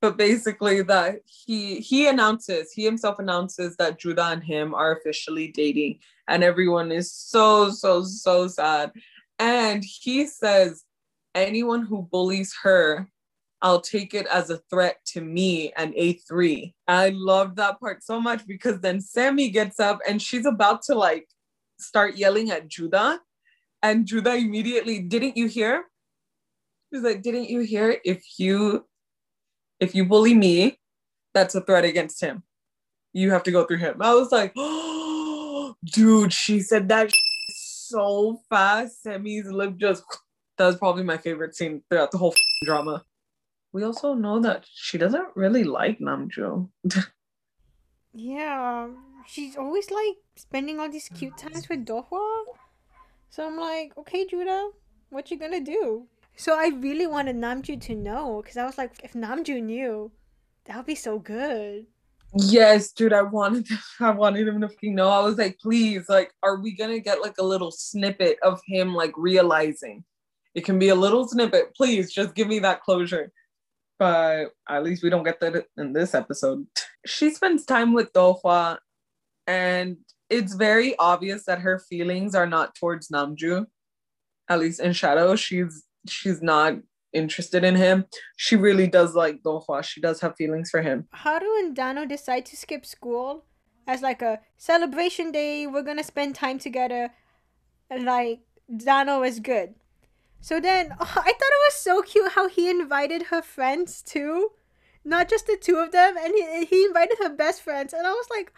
[0.00, 5.48] But basically that he he announces, he himself announces that Judah and him are officially
[5.48, 8.92] dating, and everyone is so, so, so sad.
[9.38, 10.84] And he says,
[11.34, 13.08] anyone who bullies her,
[13.64, 16.74] I'll take it as a threat to me and A3.
[16.86, 20.94] I love that part so much because then Sammy gets up and she's about to
[20.94, 21.26] like
[21.78, 23.20] start yelling at Judah.
[23.82, 25.84] And Judah immediately, didn't you hear?
[26.90, 27.96] He's like, didn't you hear?
[28.04, 28.84] If you
[29.80, 30.78] if you bully me,
[31.32, 32.42] that's a threat against him.
[33.14, 33.96] You have to go through him.
[34.02, 37.10] I was like, oh, dude, she said that
[37.48, 39.02] so fast.
[39.02, 40.04] Sammy's lip just
[40.58, 42.34] that was probably my favorite scene throughout the whole
[42.66, 43.02] drama.
[43.74, 46.68] We also know that she doesn't really like Namju.
[48.16, 48.90] Yeah,
[49.26, 52.44] she's always like spending all these cute times with Dohwa.
[53.28, 54.70] So I'm like, okay, Judah,
[55.10, 56.06] what you gonna do?
[56.36, 60.12] So I really wanted Namju to know because I was like, if Namju knew,
[60.66, 61.86] that would be so good.
[62.36, 63.66] Yes, dude, I wanted
[64.00, 65.08] I wanted him to fucking know.
[65.08, 68.94] I was like, please, like, are we gonna get like a little snippet of him
[68.94, 70.04] like realizing?
[70.54, 71.74] It can be a little snippet.
[71.74, 73.32] Please just give me that closure.
[73.98, 76.66] But at least we don't get that in this episode.
[77.06, 78.78] She spends time with Dohwa,
[79.46, 83.66] and it's very obvious that her feelings are not towards Namju.
[84.48, 86.74] At least in Shadow, she's she's not
[87.12, 88.04] interested in him.
[88.36, 89.82] She really does like Dohwa.
[89.84, 91.06] She does have feelings for him.
[91.12, 93.44] Haru and Dano decide to skip school
[93.86, 95.66] as like a celebration day.
[95.66, 97.10] We're gonna spend time together.
[97.88, 98.40] And like
[98.76, 99.74] Dano is good.
[100.44, 104.50] So then, oh, I thought it was so cute how he invited her friends too,
[105.02, 108.10] not just the two of them, and he he invited her best friends, and I
[108.10, 108.52] was like,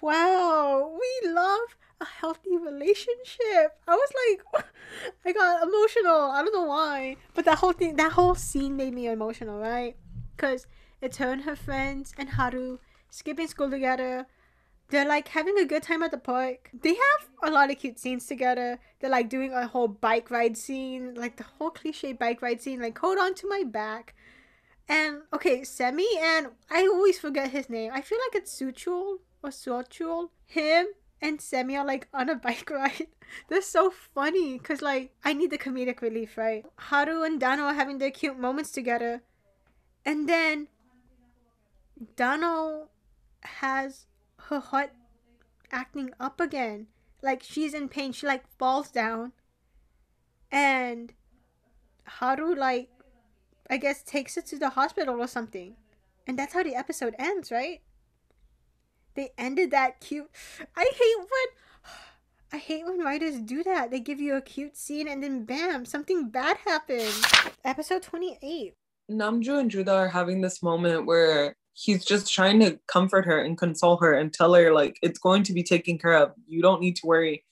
[0.00, 3.78] wow, we love a healthy relationship.
[3.86, 4.64] I was like,
[5.24, 6.32] I got emotional.
[6.32, 9.96] I don't know why, but that whole thing, that whole scene made me emotional, right?
[10.34, 10.66] Because
[11.00, 12.80] it's her and her friends and Haru
[13.10, 14.26] skipping school together.
[14.90, 16.70] They're like having a good time at the park.
[16.72, 18.78] They have a lot of cute scenes together.
[19.00, 22.80] They're like doing a whole bike ride scene, like the whole cliche bike ride scene,
[22.80, 24.14] like hold on to my back.
[24.88, 27.92] And okay, Semi and I always forget his name.
[27.94, 30.30] I feel like it's Suchul or Suchul.
[30.46, 30.86] Him
[31.20, 33.08] and Semi are like on a bike ride.
[33.48, 36.64] They're so funny because like I need the comedic relief, right?
[36.76, 39.22] Haru and Dano are having their cute moments together.
[40.06, 40.68] And then
[42.16, 42.88] Dano
[43.42, 44.06] has
[44.48, 44.90] her heart
[45.70, 46.86] acting up again.
[47.22, 48.12] Like she's in pain.
[48.12, 49.32] She like falls down.
[50.50, 51.12] And
[52.04, 52.90] Haru like
[53.70, 55.76] I guess takes her to the hospital or something.
[56.26, 57.80] And that's how the episode ends, right?
[59.14, 60.30] They ended that cute.
[60.76, 61.92] I hate when
[62.52, 63.90] I hate when writers do that.
[63.90, 67.22] They give you a cute scene and then bam, something bad happens.
[67.64, 68.74] Episode 28.
[69.10, 73.56] Namju and Judah are having this moment where he's just trying to comfort her and
[73.56, 76.32] console her and tell her like it's going to be taken care of.
[76.48, 77.44] You don't need to worry.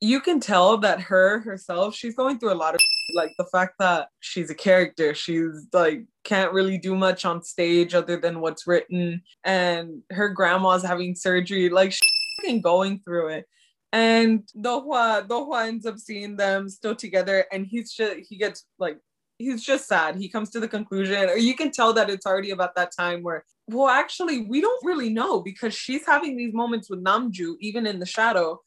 [0.00, 2.80] You can tell that her herself, she's going through a lot of
[3.14, 5.12] like the fact that she's a character.
[5.12, 10.84] She's like can't really do much on stage other than what's written and her grandma's
[10.84, 13.46] having surgery like she's going through it.
[13.92, 18.98] And Dohwa Dohwa ends up seeing them still together and he's just he gets like
[19.38, 20.16] he's just sad.
[20.16, 23.22] He comes to the conclusion, or you can tell that it's already about that time
[23.22, 27.86] where, well, actually, we don't really know because she's having these moments with Namju, even
[27.86, 28.60] in the shadow.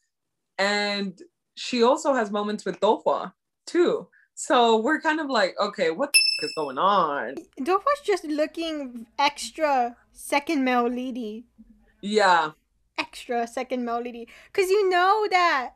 [0.57, 1.19] And
[1.55, 3.33] she also has moments with Dohwa
[3.65, 4.07] too.
[4.35, 6.13] So we're kind of like, okay, what
[6.43, 7.35] is going on?
[7.59, 11.45] Dohwa's just looking extra second male lady.
[12.01, 12.51] Yeah.
[12.97, 14.27] Extra second male lady.
[14.51, 15.71] Because you know that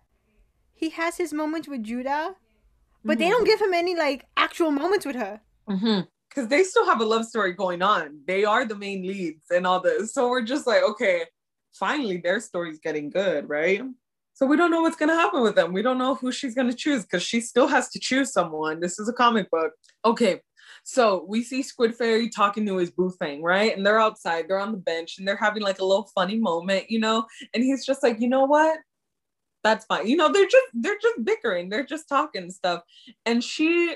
[0.74, 2.36] he has his moments with Judah
[3.04, 3.24] but mm-hmm.
[3.24, 5.42] they don't give him any like actual moments with her.
[5.68, 6.48] Because mm-hmm.
[6.48, 8.20] they still have a love story going on.
[8.28, 10.14] They are the main leads and all this.
[10.14, 11.26] So we're just like, okay,
[11.74, 13.82] finally their story's getting good, right?
[14.34, 15.74] So we don't know what's gonna happen with them.
[15.74, 18.80] We don't know who she's gonna choose because she still has to choose someone.
[18.80, 19.74] This is a comic book.
[20.04, 20.42] Okay,
[20.84, 23.76] so we see Squid Fairy talking to his boo thing, right?
[23.76, 26.90] And they're outside, they're on the bench, and they're having like a little funny moment,
[26.90, 27.26] you know.
[27.54, 28.80] And he's just like, you know what?
[29.64, 30.08] That's fine.
[30.08, 32.82] You know, they're just they're just bickering, they're just talking stuff.
[33.26, 33.96] And she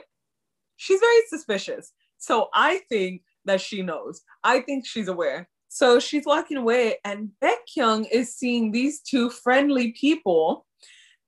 [0.78, 1.91] she's very suspicious.
[2.18, 4.22] So I think that she knows.
[4.43, 5.47] I think she's aware.
[5.70, 10.66] So she's walking away, and Baek Kyung is seeing these two friendly people,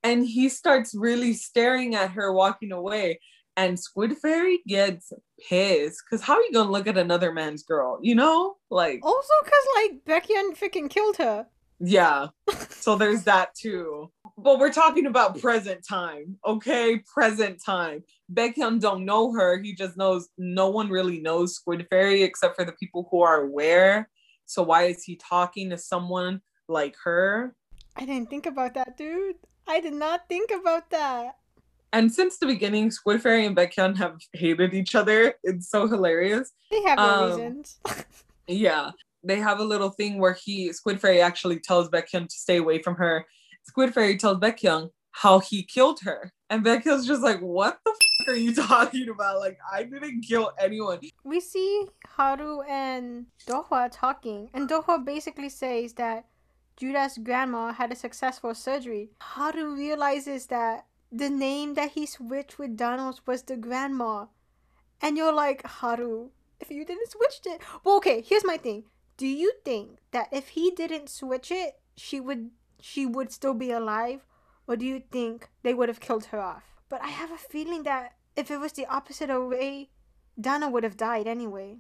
[0.04, 3.20] and he starts really staring at her walking away.
[3.58, 5.12] And Squid Fairy gets
[5.50, 8.00] pissed because how are you gonna look at another man's girl?
[8.02, 11.48] You know, like also because like Baek Kyung freaking killed her.
[11.80, 12.28] Yeah,
[12.70, 17.02] so there's that too but we're talking about present time, okay?
[17.12, 18.04] Present time.
[18.32, 19.58] Baek Kyung don't know her.
[19.58, 23.42] He just knows no one really knows Squid Fairy except for the people who are
[23.44, 24.10] aware.
[24.46, 27.56] So why is he talking to someone like her?
[27.96, 29.38] I didn't think about that, dude.
[29.68, 31.38] I did not think about that.
[31.92, 35.34] And since the beginning, Squid Fairy and Baek Kyung have hated each other.
[35.44, 36.52] It's so hilarious.
[36.70, 37.80] They have no um, reasons.
[38.48, 38.92] yeah.
[39.24, 42.58] They have a little thing where he Squid Fairy actually tells Baek Kyung to stay
[42.58, 43.26] away from her
[43.68, 46.32] Squid Fairy tells Baek Kyung how he killed her.
[46.50, 47.94] And Baek Kyung's just like, what the
[48.32, 49.40] are you talking about?
[49.40, 51.00] Like, I didn't kill anyone.
[51.24, 56.26] We see Haru and Dohwa talking, and Dohwa basically says that
[56.78, 59.10] Judah's grandma had a successful surgery.
[59.22, 64.26] Haru realizes that the name that he switched with Dano's was the grandma.
[65.02, 67.62] And you're like, Haru, if you didn't switch it.
[67.84, 68.84] Well, okay, here's my thing.
[69.16, 72.52] Do you think that if he didn't switch it, she would
[72.82, 74.26] she would still be alive,
[74.68, 76.64] or do you think they would have killed her off?
[76.90, 79.90] But I have a feeling that if it was the opposite way,
[80.40, 81.80] Dano would have died anyway.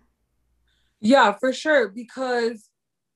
[1.00, 1.90] Yeah, for sure.
[1.90, 2.70] Because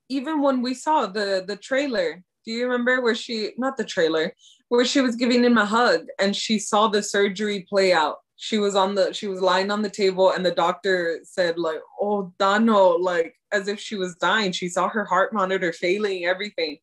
[0.08, 4.34] even when we saw the the trailer, do you remember where she not the trailer,
[4.68, 8.16] where she was giving him a hug and she saw the surgery play out?
[8.36, 11.80] She was on the she was lying on the table and the doctor said like,
[12.00, 14.50] "Oh, Dano," like as if she was dying.
[14.52, 16.78] She saw her heart monitor failing, everything.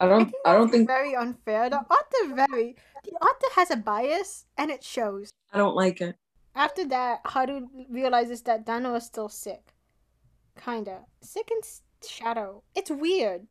[0.00, 0.32] I don't.
[0.44, 1.70] I, I don't think very unfair.
[1.70, 2.76] The author very.
[3.04, 5.30] The author has a bias, and it shows.
[5.52, 6.16] I don't like it.
[6.54, 9.74] After that, Haru realizes that Dano is still sick.
[10.64, 11.58] Kinda sick in
[12.06, 12.62] shadow.
[12.74, 13.46] It's weird,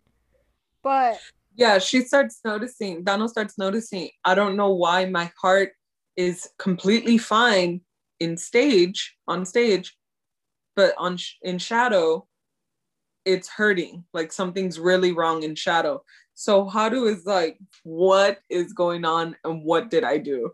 [0.81, 1.19] but
[1.55, 3.03] yeah, she starts noticing.
[3.03, 4.09] Dano starts noticing.
[4.23, 5.73] I don't know why my heart
[6.15, 7.81] is completely fine
[8.19, 9.95] in stage on stage,
[10.75, 12.27] but on sh- in shadow,
[13.25, 14.05] it's hurting.
[14.13, 16.03] Like something's really wrong in shadow.
[16.33, 20.51] So Haru is like, what is going on and what did I do?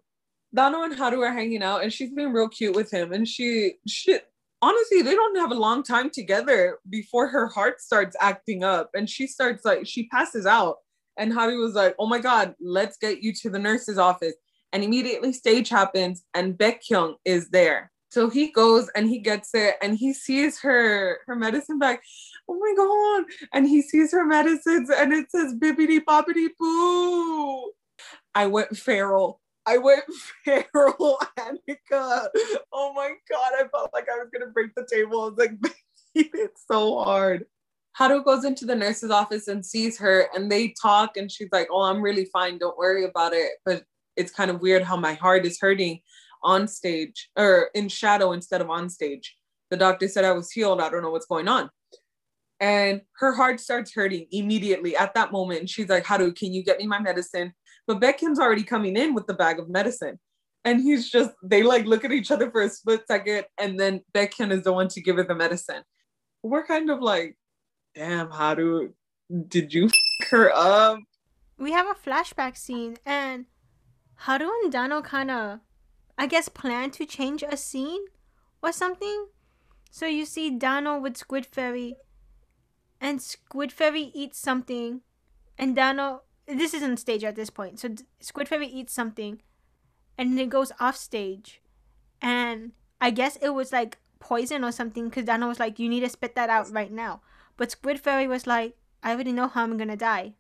[0.54, 3.14] Dano and Haru are hanging out and she's been real cute with him.
[3.14, 4.20] And she, she
[4.62, 9.10] honestly, they don't have a long time together before her heart starts acting up and
[9.10, 10.78] she starts like, she passes out.
[11.18, 14.36] And Haru was like, oh my God, let's get you to the nurse's office.
[14.74, 17.92] And immediately stage happens and Baek Kyung is there.
[18.12, 22.00] So he goes and he gets it and he sees her her medicine bag.
[22.50, 23.48] Oh my god!
[23.54, 27.72] And he sees her medicines and it says bibbidi bobbidi boo.
[28.36, 29.42] I went feral.
[29.66, 30.04] I went
[30.46, 32.28] feral, Annika.
[32.74, 33.52] Oh my god!
[33.58, 35.22] I felt like I was gonna break the table.
[35.22, 35.76] I was like,
[36.16, 37.46] it's so hard.
[37.94, 41.68] Haru goes into the nurse's office and sees her, and they talk, and she's like,
[41.72, 42.58] "Oh, I'm really fine.
[42.58, 43.84] Don't worry about it." But
[44.16, 46.00] it's kind of weird how my heart is hurting
[46.44, 49.36] on stage or in shadow instead of on stage.
[49.70, 50.82] The doctor said I was healed.
[50.82, 51.70] I don't know what's going on.
[52.62, 55.60] And her heart starts hurting immediately at that moment.
[55.60, 57.54] And she's like, Haru, can you get me my medicine?
[57.88, 60.20] But Baek Kyung's already coming in with the bag of medicine.
[60.64, 63.46] And he's just, they like look at each other for a split second.
[63.60, 65.82] And then Baek Kyung is the one to give her the medicine.
[66.44, 67.36] We're kind of like,
[67.96, 68.94] damn, Haru,
[69.48, 71.00] did you f- her up?
[71.58, 73.46] We have a flashback scene, and
[74.16, 75.60] Haru and Dano kind of,
[76.18, 78.06] I guess, plan to change a scene
[78.64, 79.28] or something.
[79.92, 81.98] So you see Dano with Squid Fairy,
[83.02, 85.02] and Squid Fairy eats something,
[85.58, 86.22] and Dano.
[86.48, 87.80] This isn't stage at this point.
[87.80, 87.90] So
[88.20, 89.42] Squid Fairy eats something,
[90.18, 91.62] and then it goes off stage,
[92.22, 95.10] and I guess it was like poison or something.
[95.10, 97.22] Because Dano was like, "You need to spit that out right now."
[97.58, 100.36] But Squid Fairy was like, "I already know how I'm gonna die.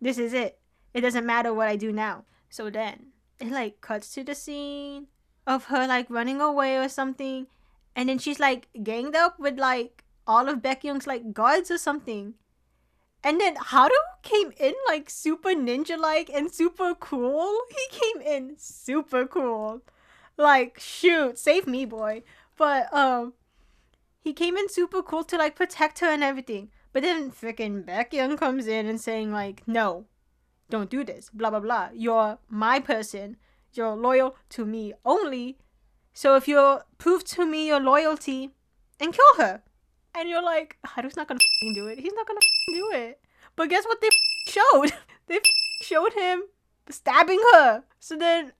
[0.00, 0.60] This is it.
[0.94, 5.08] It doesn't matter what I do now." So then it like cuts to the scene
[5.46, 7.48] of her like running away or something,
[7.94, 11.78] and then she's like ganged up with like all of Baek Kyung's like guards or
[11.78, 12.34] something.
[13.22, 13.90] And then Haru
[14.22, 17.60] came in like super ninja like and super cool.
[17.70, 19.82] He came in super cool.
[20.36, 22.22] Like shoot, save me boy.
[22.56, 23.34] But um
[24.20, 26.70] he came in super cool to like protect her and everything.
[26.92, 30.06] But then freaking Baek Kyung comes in and saying like, "No,
[30.70, 31.88] don't do this." Blah blah blah.
[31.94, 33.36] You're my person.
[33.72, 35.58] You're loyal to me only.
[36.14, 38.52] So if you prove to me your loyalty,
[39.00, 39.62] and kill her,
[40.16, 41.40] and you're like, Haru's not gonna
[41.74, 41.98] do it.
[41.98, 43.20] He's not gonna do it.
[43.54, 44.08] But guess what they
[44.48, 44.92] showed?
[45.26, 45.40] they
[45.82, 46.44] showed him
[46.90, 47.84] stabbing her.
[47.98, 48.52] So then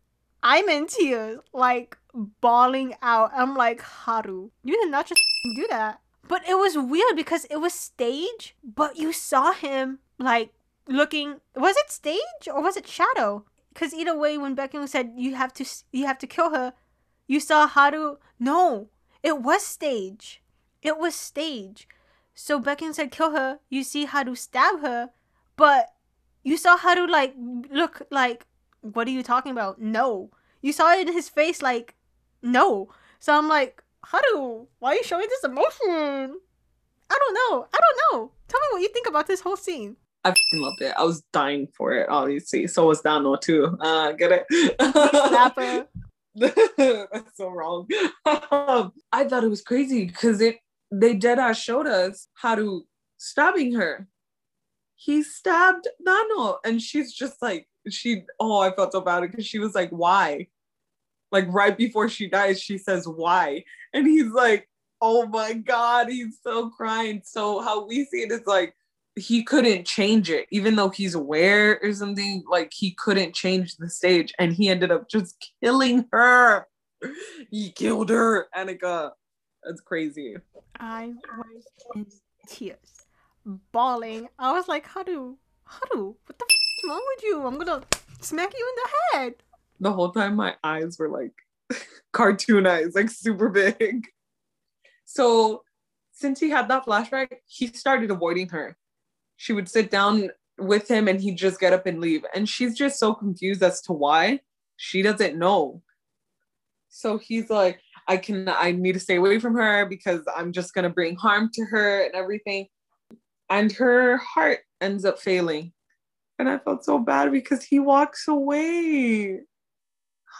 [0.42, 3.30] I'm in tears, like bawling out.
[3.34, 5.20] I'm like, Haru, you did not just
[5.56, 6.00] do that.
[6.28, 10.52] But it was weird because it was stage, but you saw him like
[10.88, 11.40] looking.
[11.54, 13.44] Was it stage or was it shadow?
[13.72, 16.72] Because either way, when Baek Kyung said you have to, you have to kill her,
[17.26, 18.16] you saw Haru.
[18.40, 18.88] No,
[19.22, 20.42] it was stage.
[20.82, 21.88] It was stage.
[22.34, 23.60] So Baek Kyung said kill her.
[23.70, 25.10] You see Haru stab her,
[25.56, 25.88] but
[26.42, 27.34] you saw Haru like
[27.70, 28.46] look like
[28.80, 29.80] what are you talking about?
[29.80, 30.30] No.
[30.60, 31.94] You saw it in his face like
[32.42, 32.88] no.
[33.18, 36.38] So I'm like Haru, why are you showing this emotion?
[37.10, 37.66] I don't know.
[37.72, 38.32] I don't know.
[38.48, 39.96] Tell me what you think about this whole scene.
[40.24, 40.94] I loved it.
[40.98, 42.66] I was dying for it, obviously.
[42.66, 43.76] So was Dano too.
[43.80, 44.76] Uh, get it?
[44.80, 45.86] Slapper.
[46.34, 47.88] That's so wrong.
[48.50, 50.58] Um, I thought it was crazy because it
[50.90, 52.82] they ass showed us Haru
[53.16, 54.08] stabbing her.
[54.94, 58.22] He stabbed Dano, and she's just like she.
[58.40, 60.48] Oh, I felt so bad because she was like, "Why?"
[61.32, 64.68] Like right before she dies, she says, "Why?" And he's like,
[65.00, 67.22] "Oh my god," he's so crying.
[67.24, 68.74] So how we see it is like
[69.16, 72.44] he couldn't change it, even though he's aware or something.
[72.50, 76.66] Like he couldn't change the stage, and he ended up just killing her.
[77.50, 79.12] He killed her, Annika.
[79.62, 80.36] That's crazy.
[80.80, 81.64] I was
[81.94, 82.06] in
[82.48, 83.06] tears,
[83.72, 84.28] bawling.
[84.38, 87.46] I was like, Haru, Haru, what the f- is wrong with you?
[87.46, 87.82] I'm gonna
[88.20, 89.34] smack you in the head.
[89.80, 91.32] The whole time, my eyes were like
[92.12, 94.06] cartoon eyes, like super big.
[95.04, 95.62] So,
[96.12, 98.76] since he had that flashback, he started avoiding her.
[99.36, 102.24] She would sit down with him and he'd just get up and leave.
[102.34, 104.40] And she's just so confused as to why.
[104.76, 105.82] She doesn't know.
[106.88, 110.74] So he's like, I can I need to stay away from her because I'm just
[110.74, 112.68] gonna bring harm to her and everything.
[113.50, 115.72] And her heart ends up failing.
[116.38, 119.40] And I felt so bad because he walks away.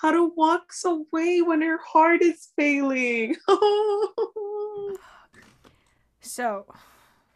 [0.03, 3.37] How Haru walks away when her heart is failing.
[6.27, 6.67] So,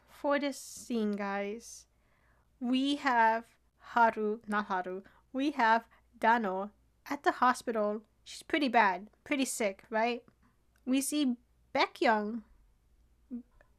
[0.09, 1.87] for this scene, guys,
[2.59, 3.45] we have
[3.79, 5.03] Haru, not Haru,
[5.33, 5.85] we have
[6.19, 6.73] Dano
[7.09, 8.03] at the hospital.
[8.31, 10.23] She's pretty bad, pretty sick, right?
[10.87, 11.35] We see
[11.75, 12.45] Baek Kyung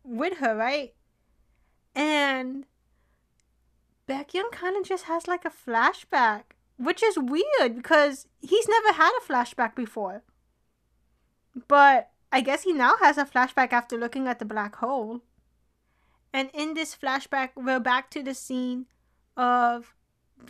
[0.04, 0.94] with her, right?
[1.96, 2.66] And
[4.10, 8.92] Baek Kyung kind of just has like a flashback, which is weird because he's never
[8.92, 10.24] had a flashback before.
[11.70, 15.22] But I guess he now has a flashback after looking at the black hole.
[16.34, 18.88] And in this flashback, we're back to the scene
[19.38, 19.96] of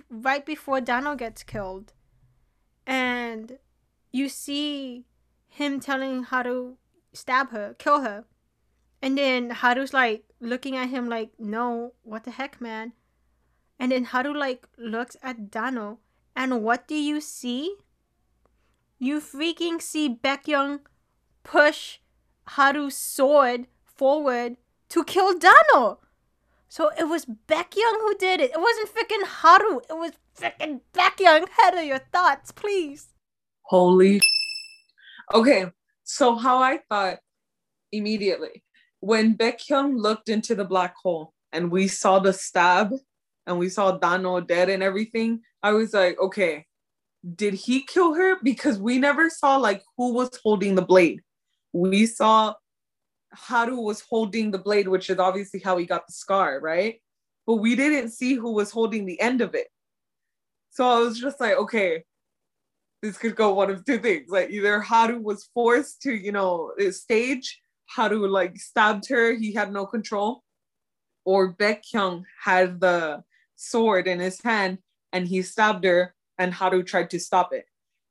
[0.09, 1.93] right before Dano gets killed.
[2.87, 3.59] And
[4.11, 5.05] you see
[5.47, 6.75] him telling Haru
[7.13, 8.25] stab her, kill her.
[9.01, 12.93] And then Haru's like looking at him like, no, what the heck, man?
[13.79, 15.99] And then Haru like looks at Dano.
[16.35, 17.75] And what do you see?
[18.99, 20.81] You freaking see Baek Kyung
[21.43, 21.97] push
[22.49, 24.57] Haru's sword forward
[24.89, 25.99] to kill Dano.
[26.69, 28.51] So it was Baek Kyung who did it.
[28.51, 29.79] It wasn't freaking Haru.
[29.89, 31.47] It was freaking Baek Kyung.
[31.57, 33.10] Head of your thoughts, please.
[33.71, 34.19] Holy.
[35.33, 35.67] Okay,
[36.03, 37.19] so how I thought
[37.93, 38.65] immediately
[38.99, 42.91] when Baek Kyung looked into the black hole and we saw the stab
[43.47, 46.65] and we saw Dano dead and everything, I was like, okay,
[47.37, 48.35] did he kill her?
[48.43, 51.21] Because we never saw like who was holding the blade.
[51.71, 52.55] We saw
[53.33, 57.01] Haru was holding the blade, which is obviously how he got the scar, right?
[57.47, 59.67] But we didn't see who was holding the end of it.
[60.71, 62.03] So I was just like, okay,
[63.01, 64.29] this could go one of two things.
[64.29, 69.53] Like either Haru was forced to, you know, uh, stage, Haru like stabbed her, he
[69.53, 70.43] had no control,
[71.25, 73.23] or Baek Kyung had the
[73.55, 74.79] sword in his hand
[75.13, 77.65] and he stabbed her and Haru tried to stop it.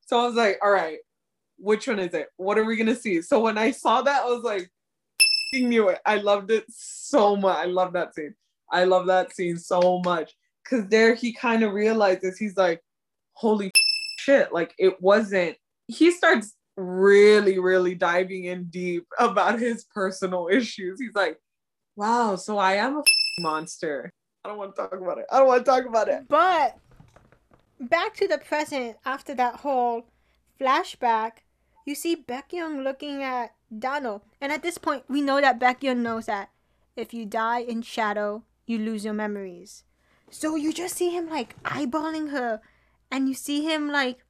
[0.07, 0.99] So I was like, all right,
[1.57, 2.29] which one is it?
[2.37, 3.23] What are we gonna see?
[3.23, 4.71] So when I saw that, I was like,
[5.53, 5.99] knew it.
[6.07, 7.57] I loved it so much.
[7.57, 8.35] I love that scene.
[8.71, 10.35] I love that scene so much.
[10.65, 12.81] Cause there he kind of realizes he's like,
[13.33, 13.73] holy
[14.31, 15.57] shit, like it wasn't.
[15.87, 21.01] He starts really, really diving in deep about his personal issues.
[21.01, 21.39] He's like,
[21.97, 23.03] wow, so I am a
[23.41, 24.13] monster.
[24.45, 25.27] I don't want to talk about it.
[25.31, 26.29] I don't want to talk about it.
[26.29, 26.79] But
[27.81, 30.07] back to the present after that whole
[30.61, 31.43] flashback,
[31.85, 34.23] you see Baek Kyung looking at Dano.
[34.41, 36.51] And at this point, we know that Baek Kyung knows that
[36.97, 39.85] if you die in shadow, you lose your memories.
[40.31, 42.61] So you just see him like eyeballing her,
[43.11, 44.25] and you see him like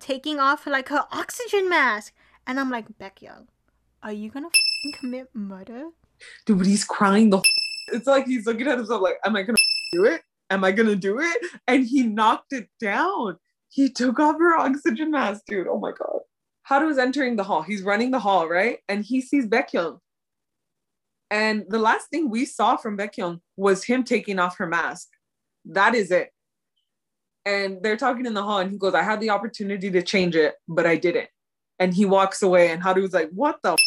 [0.00, 2.12] taking off like her oxygen mask.
[2.46, 3.48] And I'm like, Baek Kyung,
[4.02, 4.50] are you gonna
[5.00, 5.88] commit murder?
[6.46, 7.42] Dude, but he's crying the.
[7.92, 9.58] It's like he's looking at himself like, am I gonna
[9.92, 10.22] do it?
[10.50, 11.46] Am I gonna do it?
[11.66, 13.38] And he knocked it down.
[13.70, 15.66] He took off her oxygen mask, dude.
[15.66, 16.20] Oh my god.
[16.62, 17.62] Haru is entering the hall.
[17.62, 18.78] He's running the hall, right?
[18.88, 19.98] And he sees Baek Kyung.
[21.30, 25.08] And the last thing we saw from Baek Kyung was him taking off her mask.
[25.64, 26.30] That is it.
[27.46, 30.34] And they're talking in the hall, and he goes, I had the opportunity to change
[30.34, 31.28] it, but I didn't.
[31.78, 33.72] And he walks away, and Haru's like, What the?
[33.72, 33.78] F-?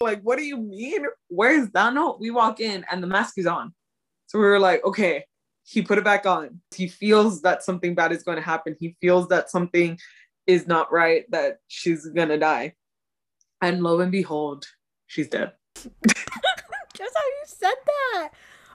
[0.00, 1.04] Like, what do you mean?
[1.28, 2.16] Where's Dano?
[2.18, 3.74] We walk in, and the mask is on.
[4.26, 5.24] So we were like, Okay,
[5.64, 6.60] he put it back on.
[6.74, 8.76] He feels that something bad is going to happen.
[8.78, 9.98] He feels that something
[10.46, 12.74] is not right, that she's gonna die.
[13.60, 14.66] And lo and behold,
[15.06, 15.52] she's dead.
[15.76, 18.28] Just how you said that.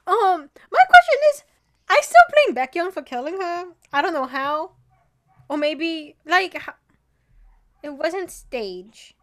[0.07, 1.43] Um, my question is,
[1.89, 3.65] I still blame Baek Kyung for killing her.
[3.93, 4.71] I don't know how,
[5.49, 6.61] or maybe like
[7.83, 9.15] it wasn't stage,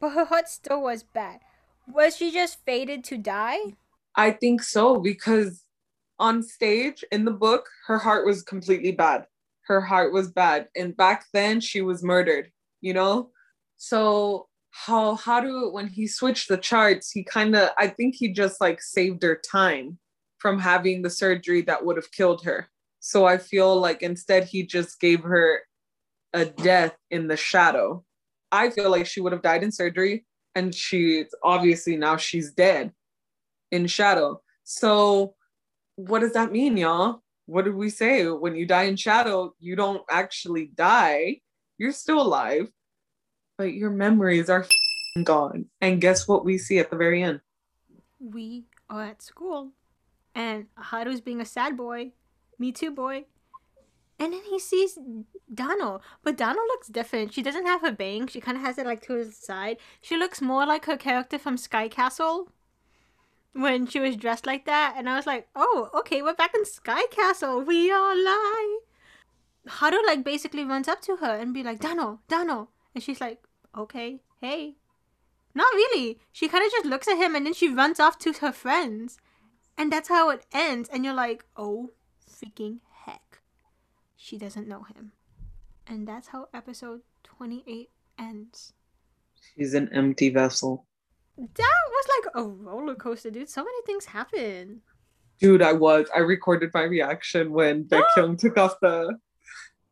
[0.00, 1.40] but her heart still was bad.
[1.86, 3.76] Was she just fated to die?
[4.14, 5.64] I think so because
[6.18, 9.26] on stage in the book, her heart was completely bad
[9.70, 10.66] her heart was bad.
[10.74, 13.30] And back then she was murdered, you know?
[13.76, 18.60] So how Haru when he switched the charts, he kind of I think he just
[18.60, 19.99] like saved her time
[20.40, 22.68] from having the surgery that would have killed her.
[22.98, 25.60] So I feel like instead he just gave her
[26.32, 28.04] a death in the shadow.
[28.50, 32.92] I feel like she would have died in surgery and she's obviously now she's dead
[33.70, 34.42] in shadow.
[34.64, 35.34] So
[35.94, 37.22] what does that mean, y'all?
[37.50, 38.28] what did we say?
[38.28, 41.40] When you die in shadow, you don't actually die.
[41.78, 42.68] You're still alive,
[43.58, 44.64] but your memories are
[45.24, 45.66] gone.
[45.80, 47.40] And guess what we see at the very end?
[48.20, 49.72] We are at school,
[50.34, 52.12] and Haru's being a sad boy.
[52.58, 53.24] Me too, boy.
[54.18, 54.98] And then he sees
[55.52, 57.32] Dano, but Dano looks different.
[57.32, 58.26] She doesn't have her bang.
[58.26, 59.78] She kind of has it like to his side.
[60.02, 62.52] She looks more like her character from Sky Castle
[63.52, 66.64] when she was dressed like that, and I was like, oh, okay, we're back in
[66.64, 67.62] Sky Castle.
[67.62, 68.78] We are lie.
[69.66, 73.42] Haru like basically runs up to her and be like, Dano, Dano, and she's like,
[73.76, 74.76] okay, hey.
[75.54, 76.20] Not really.
[76.30, 79.18] She kind of just looks at him and then she runs off to her friends,
[79.80, 80.88] and that's how it ends.
[80.92, 81.90] And you're like, oh,
[82.30, 83.40] freaking heck,
[84.16, 85.12] she doesn't know him,
[85.86, 88.74] and that's how episode twenty eight ends.
[89.56, 90.86] She's an empty vessel.
[91.38, 93.48] That was like a roller coaster, dude.
[93.48, 94.82] So many things happen.
[95.40, 96.06] Dude, I was.
[96.14, 99.18] I recorded my reaction when Baek Kyung took off the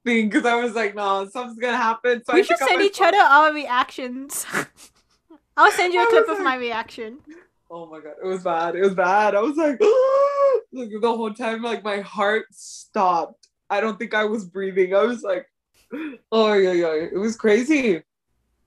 [0.04, 2.22] thing because I was like, no, something's gonna happen.
[2.24, 3.08] So I we should send each phone.
[3.08, 4.44] other our reactions.
[5.56, 7.18] I'll send you a clip was of like- my reaction.
[7.70, 8.76] Oh my god, it was bad.
[8.76, 9.34] It was bad.
[9.34, 9.80] I was like,
[10.72, 13.48] like the whole time, like my heart stopped.
[13.68, 14.94] I don't think I was breathing.
[14.94, 15.46] I was like,
[16.32, 16.94] oh yeah, yeah.
[16.94, 18.02] It was crazy.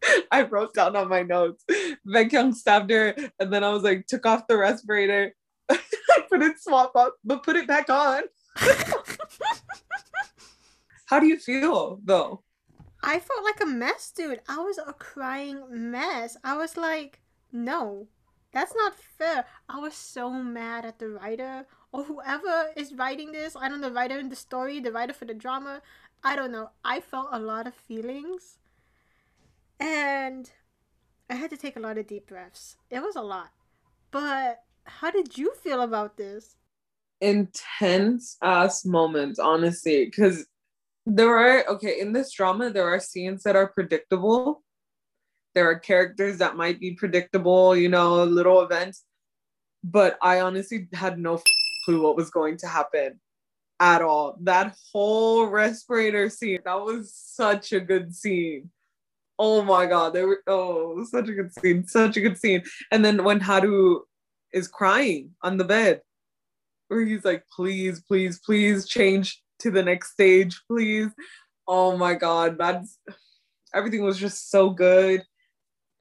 [0.32, 1.64] I wrote down on my notes.
[2.08, 5.36] Baek Kyung stabbed her, and then I was like, took off the respirator.
[5.70, 5.80] I
[6.30, 8.24] put it swap up, but put it back on.
[11.06, 12.44] How do you feel though?
[13.04, 14.42] I felt like a mess, dude.
[14.48, 16.38] I was a crying mess.
[16.44, 17.20] I was like,
[17.52, 18.08] no,
[18.52, 19.46] that's not fair.
[19.70, 23.56] I was so mad at the writer or whoever is writing this.
[23.56, 25.82] I don't know, the writer in the story, the writer for the drama.
[26.24, 26.70] I don't know.
[26.84, 28.60] I felt a lot of feelings.
[29.80, 30.52] And
[31.30, 32.78] I had to take a lot of deep breaths.
[32.90, 33.52] It was a lot.
[34.12, 36.56] But how did you feel about this?
[37.22, 40.46] intense ass moments, honestly, because
[41.06, 44.64] there are okay in this drama there are scenes that are predictable.
[45.54, 49.04] There are characters that might be predictable, you know, little events,
[49.84, 51.44] but I honestly had no f-
[51.86, 53.20] clue what was going to happen
[53.80, 54.38] at all.
[54.42, 58.70] That whole respirator scene, that was such a good scene.
[59.38, 62.64] Oh my god, they were oh such a good scene, such a good scene.
[62.92, 64.02] And then when Haru
[64.54, 66.02] is crying on the bed,
[66.88, 71.10] where he's like, please, please, please change to the next stage, please.
[71.68, 73.00] Oh my god, that's
[73.74, 75.24] everything was just so good.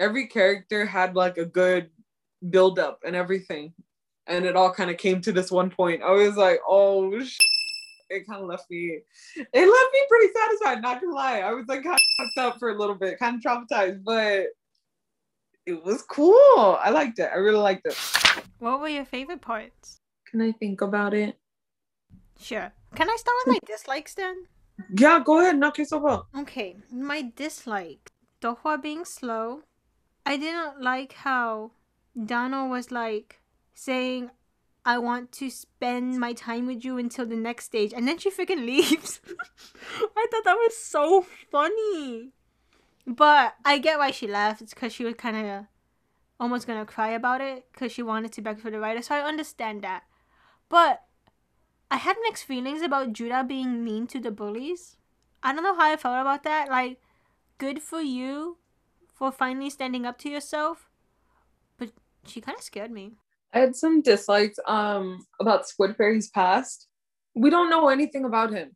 [0.01, 1.91] Every character had like a good
[2.49, 3.73] build up and everything.
[4.27, 6.03] And it all kind of came to this one point.
[6.03, 7.37] I was like, oh sh-.
[8.09, 9.01] it kind of left me
[9.37, 11.41] it left me pretty satisfied, not gonna lie.
[11.41, 14.47] I was like kind of fucked up for a little bit, kind of traumatized, but
[15.67, 16.79] it was cool.
[16.83, 17.31] I liked it.
[17.33, 17.95] I really liked it.
[18.59, 20.01] What were your favorite parts?
[20.27, 21.39] Can I think about it?
[22.41, 22.73] Sure.
[22.95, 24.47] Can I start with my dislikes then?
[24.97, 26.27] Yeah, go ahead, knock yourself out.
[26.39, 28.11] Okay, my dislike.
[28.41, 29.63] Dohwa being slow.
[30.25, 31.73] I didn't like how
[32.17, 33.41] Dano was like
[33.75, 34.31] saying,
[34.85, 37.93] I want to spend my time with you until the next stage.
[37.93, 39.21] And then she freaking leaves.
[40.17, 42.31] I thought that was so funny.
[43.07, 44.63] But I get why she left.
[44.63, 45.65] It's because she was kind of
[46.39, 49.03] almost going to cry about it because she wanted to beg for the writer.
[49.03, 50.05] So I understand that.
[50.69, 51.03] But
[51.91, 54.97] I had mixed feelings about Judah being mean to the bullies.
[55.43, 56.69] I don't know how I felt about that.
[56.69, 57.01] Like,
[57.59, 58.59] good for you
[59.21, 60.89] for finally standing up to yourself.
[61.77, 61.91] But
[62.27, 63.13] she kind of scared me.
[63.53, 66.89] I had some dislikes um about Squid Fairy's past.
[67.35, 68.75] We don't know anything about him.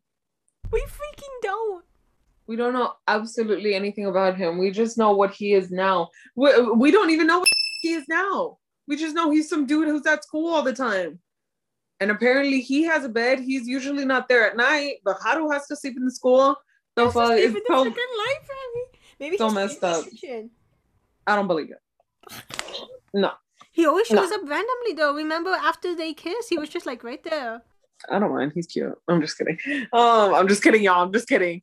[0.71, 1.83] We freaking don't.
[2.47, 4.59] We don't know absolutely anything about him.
[4.59, 6.09] We just know what he is now.
[6.35, 6.49] We,
[6.83, 7.49] we don't even know what
[7.81, 8.59] he is now.
[8.87, 11.19] We just know he's some dude who's at school all the time.
[11.99, 13.39] And apparently he has a bed.
[13.39, 16.55] He's usually not there at night, but Haru has to sleep in the school.
[16.97, 18.84] Is fuck is even the so, library.
[19.19, 20.05] Maybe so he's messed up.
[21.27, 21.81] I don't believe it.
[23.13, 23.31] No,
[23.71, 24.21] He always No.
[24.21, 25.13] shows up randomly though.
[25.13, 27.61] Remember after they kiss, he was just like right there.
[28.09, 28.51] I don't mind.
[28.53, 28.93] He's cute.
[29.07, 29.57] I'm just kidding.
[29.93, 31.03] Um, I'm just kidding, y'all.
[31.03, 31.61] I'm just kidding.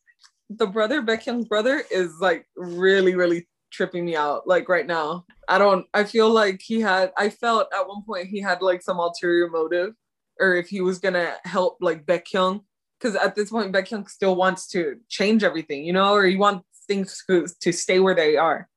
[0.50, 4.46] The brother, Baek Kyung's brother, is like really, really tripping me out.
[4.46, 5.86] Like right now, I don't.
[5.94, 7.12] I feel like he had.
[7.18, 9.94] I felt at one point he had like some ulterior motive,
[10.40, 12.62] or if he was gonna help like Baek Kyung,
[12.98, 16.36] because at this point Baek Kyung still wants to change everything, you know, or he
[16.36, 18.68] wants things to, to stay where they are.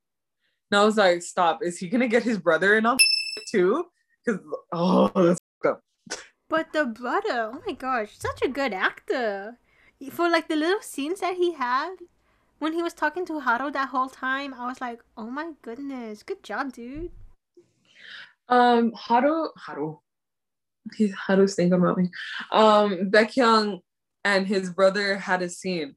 [0.72, 1.60] And I was like, stop.
[1.62, 2.98] Is he gonna get his brother in on
[3.52, 3.86] too?
[4.26, 4.42] Because
[4.72, 5.82] oh, that's up.
[6.50, 9.58] But the brother, oh my gosh, such a good actor.
[10.12, 11.96] For like the little scenes that he had
[12.60, 16.24] when he was talking to Haru that whole time, I was like, oh my goodness,
[16.24, 17.12] good job, dude.
[18.48, 19.98] Um, Haru, Haru,
[20.96, 22.10] he's Haru's thinking about me.
[22.52, 23.82] Um, Baekhyun
[24.24, 25.96] and his brother had a scene,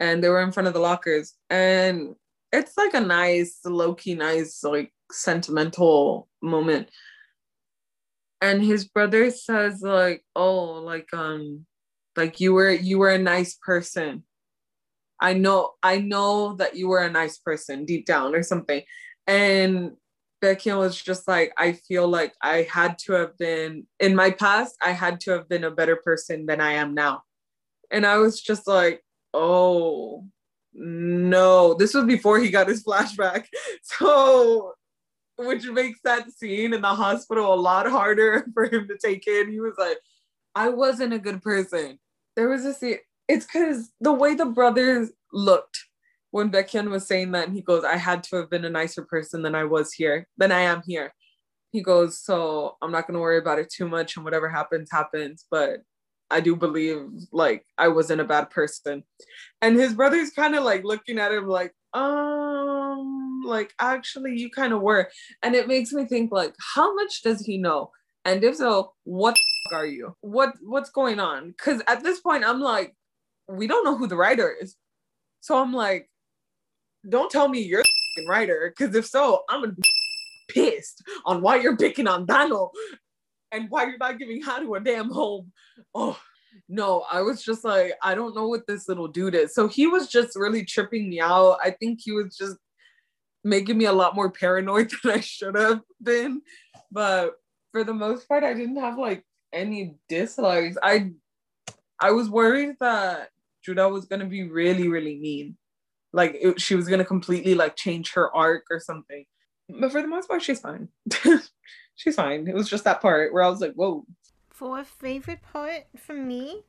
[0.00, 2.14] and they were in front of the lockers, and
[2.52, 6.90] it's like a nice, low key, nice, like sentimental moment.
[8.40, 11.66] And his brother says, like, oh, like, um,
[12.16, 14.24] like you were, you were a nice person.
[15.20, 18.82] I know, I know that you were a nice person deep down, or something.
[19.26, 19.92] And
[20.42, 24.30] Baek Kyung was just like, I feel like I had to have been in my
[24.30, 27.22] past, I had to have been a better person than I am now.
[27.90, 29.02] And I was just like,
[29.34, 30.24] oh
[30.72, 31.74] no.
[31.74, 33.46] This was before he got his flashback.
[33.82, 34.74] So
[35.38, 39.50] which makes that scene in the hospital a lot harder for him to take in.
[39.50, 39.98] He was like,
[40.54, 41.98] I wasn't a good person.
[42.34, 42.98] There was a scene,
[43.28, 45.78] it's because the way the brothers looked
[46.30, 48.70] when Baek Kyung was saying that, and he goes, I had to have been a
[48.70, 51.14] nicer person than I was here, than I am here.
[51.72, 55.46] He goes, So I'm not gonna worry about it too much, and whatever happens, happens.
[55.50, 55.80] But
[56.30, 59.04] I do believe like I wasn't a bad person.
[59.62, 64.72] And his brother's kind of like looking at him like, um, like actually you kind
[64.72, 65.10] of were.
[65.42, 67.90] And it makes me think like, how much does he know?
[68.24, 69.36] And if so, what
[69.72, 70.16] are you?
[70.20, 71.54] What what's going on?
[71.58, 72.94] Cause at this point I'm like,
[73.48, 74.76] we don't know who the writer is.
[75.40, 76.10] So I'm like,
[77.08, 77.84] don't tell me you're
[78.16, 79.82] the writer, because if so, I'm gonna be
[80.48, 82.72] pissed on why you're picking on Dano
[83.56, 85.52] and why you're not giving Haru a damn home.
[85.94, 86.18] Oh
[86.68, 89.54] no, I was just like, I don't know what this little dude is.
[89.54, 91.58] So he was just really tripping me out.
[91.62, 92.56] I think he was just
[93.44, 96.42] making me a lot more paranoid than I should have been.
[96.90, 97.34] But
[97.72, 100.76] for the most part, I didn't have like any dislikes.
[100.82, 101.12] I
[101.98, 103.30] I was worried that
[103.64, 105.56] Judah was gonna be really, really mean.
[106.12, 109.24] Like it, she was gonna completely like change her arc or something.
[109.68, 110.88] But for the most part, she's fine.
[111.96, 112.46] she's fine.
[112.46, 114.04] It was just that part where I was like, whoa.
[114.50, 116.62] For favorite part for me,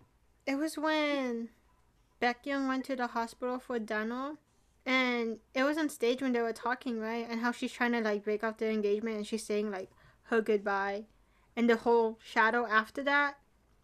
[0.45, 1.49] it was when
[2.21, 4.37] Baek Kyung went to the hospital for Dano.
[4.85, 7.27] And it was on stage when they were talking, right?
[7.29, 9.91] And how she's trying to like break off their engagement and she's saying like
[10.23, 11.03] her goodbye.
[11.55, 13.37] And the whole shadow after that,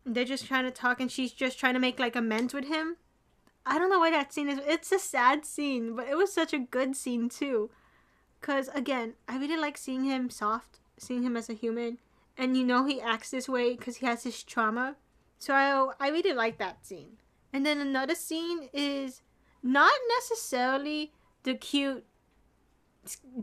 [0.05, 2.97] they're just trying to talk and she's just trying to make like amends with him.
[3.65, 4.59] I don't know why that scene is.
[4.65, 7.69] It's a sad scene, but it was such a good scene too.
[8.41, 11.99] Cause again, I really like seeing him soft, seeing him as a human,
[12.37, 14.95] and you know he acts this way because he has his trauma.
[15.37, 17.17] So I I really like that scene.
[17.51, 19.21] And then another scene is
[19.61, 21.11] not necessarily
[21.43, 22.05] the cute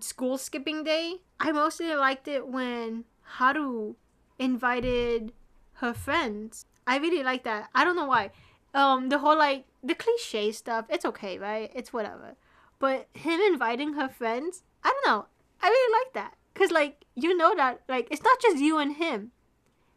[0.00, 1.16] school skipping day.
[1.38, 3.94] I mostly liked it when Haru
[4.38, 5.32] invited
[5.74, 6.66] her friends.
[6.86, 7.70] I really like that.
[7.74, 8.30] I don't know why.
[8.74, 10.86] Um, the whole like the cliche stuff.
[10.88, 11.70] It's okay, right?
[11.74, 12.36] It's whatever.
[12.78, 15.26] But him inviting her friends, I don't know.
[15.62, 16.34] I really like that.
[16.54, 19.32] Cause like you know that like it's not just you and him.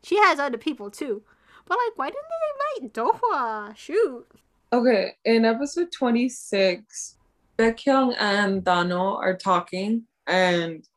[0.03, 1.23] She has other people too.
[1.65, 3.75] But like why didn't they invite Dohwa?
[3.75, 4.27] Shoot.
[4.71, 7.15] Okay, in episode 26,
[7.59, 10.87] Baek Kyung and Dano are talking and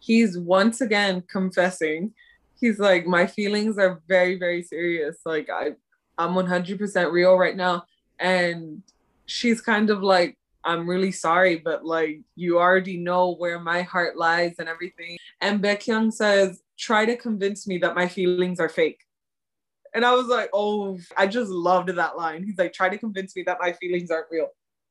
[0.00, 2.12] he's once again confessing.
[2.58, 5.18] He's like, My feelings are very, very serious.
[5.24, 5.74] Like I
[6.18, 7.84] I'm 100% real right now.
[8.18, 8.82] And
[9.26, 10.36] she's kind of like,
[10.68, 15.16] I'm really sorry, but like you already know where my heart lies and everything.
[15.40, 19.00] And Baek Kyung says, try to convince me that my feelings are fake.
[19.94, 22.44] And I was like, oh, I just loved that line.
[22.44, 24.48] He's like, try to convince me that my feelings aren't real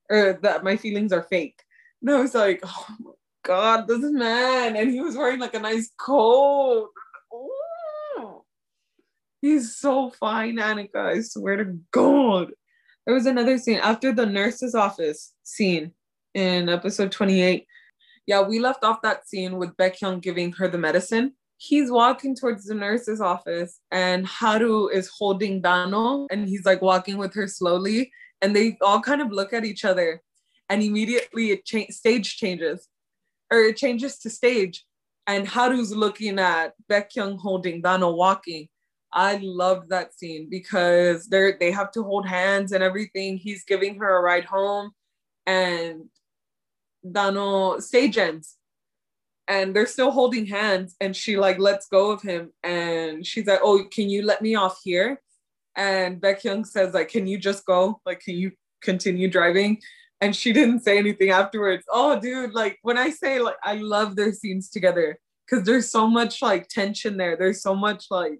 [0.09, 1.61] or that my feelings are fake.
[2.01, 3.11] And I was like, oh my
[3.43, 4.75] God, this man.
[4.75, 6.89] And he was wearing like a nice coat.
[7.31, 8.43] Ooh.
[9.41, 10.95] He's so fine, Annika.
[10.95, 12.51] I swear to God.
[13.07, 15.93] There was another scene after the nurse's office scene
[16.33, 17.65] in episode 28.
[18.25, 21.31] Yeah, we left off that scene with Baek Kyung giving her the medicine.
[21.55, 27.17] He's walking towards the nurse's office, and Haru is holding Dano, and he's like walking
[27.17, 28.11] with her slowly.
[28.41, 30.21] And they all kind of look at each other,
[30.67, 32.89] and immediately it cha- stage changes,
[33.49, 34.85] or it changes to stage.
[35.27, 38.67] And Haru's looking at Baek Kyung holding Dano walking,
[39.13, 43.37] I loved that scene because they're they have to hold hands and everything.
[43.37, 44.91] He's giving her a ride home,
[45.45, 46.09] and
[47.09, 48.57] Dano stage ends,
[49.47, 50.95] and they're still holding hands.
[50.99, 54.55] And she like lets go of him, and she's like, "Oh, can you let me
[54.55, 55.21] off here?"
[55.75, 58.01] And Baek Kyung says, "Like, can you just go?
[58.05, 58.51] Like, can you
[58.81, 59.81] continue driving?"
[60.21, 61.85] And she didn't say anything afterwards.
[61.91, 66.07] Oh, dude, like when I say like I love their scenes together because there's so
[66.07, 67.37] much like tension there.
[67.37, 68.39] There's so much like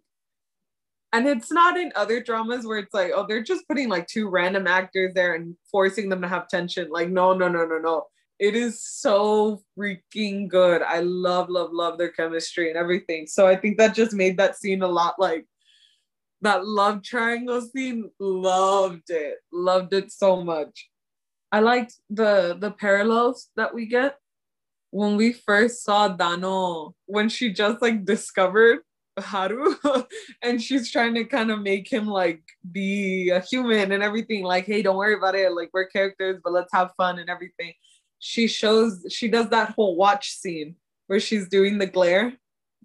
[1.14, 4.30] and it's not in other dramas where it's like, oh, they're just putting like two
[4.30, 6.90] random actors there and forcing them to have tension.
[6.90, 8.06] Like, no, no, no, no, no.
[8.40, 10.82] It is so freaking good.
[10.82, 13.26] I love, love, love their chemistry and everything.
[13.26, 15.46] So I think that just made that scene a lot like
[16.42, 18.12] that love triangle scene.
[18.20, 19.38] Loved it.
[19.52, 20.90] Loved it so much.
[21.52, 24.18] I liked the the parallels that we get
[24.92, 28.80] when we first saw Dano when she just like discovered
[29.20, 29.76] Haru
[30.42, 32.42] and she's trying to kind of make him like
[32.72, 36.54] be a human and everything like hey don't worry about it like we're characters but
[36.54, 37.74] let's have fun and everything.
[38.20, 40.76] She shows she does that whole watch scene
[41.08, 42.34] where she's doing the glare.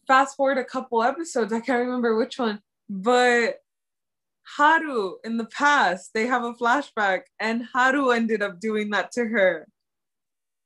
[0.06, 3.56] Fast forward a couple episodes I can't remember which one but
[4.56, 9.24] Haru in the past they have a flashback and Haru ended up doing that to
[9.24, 9.68] her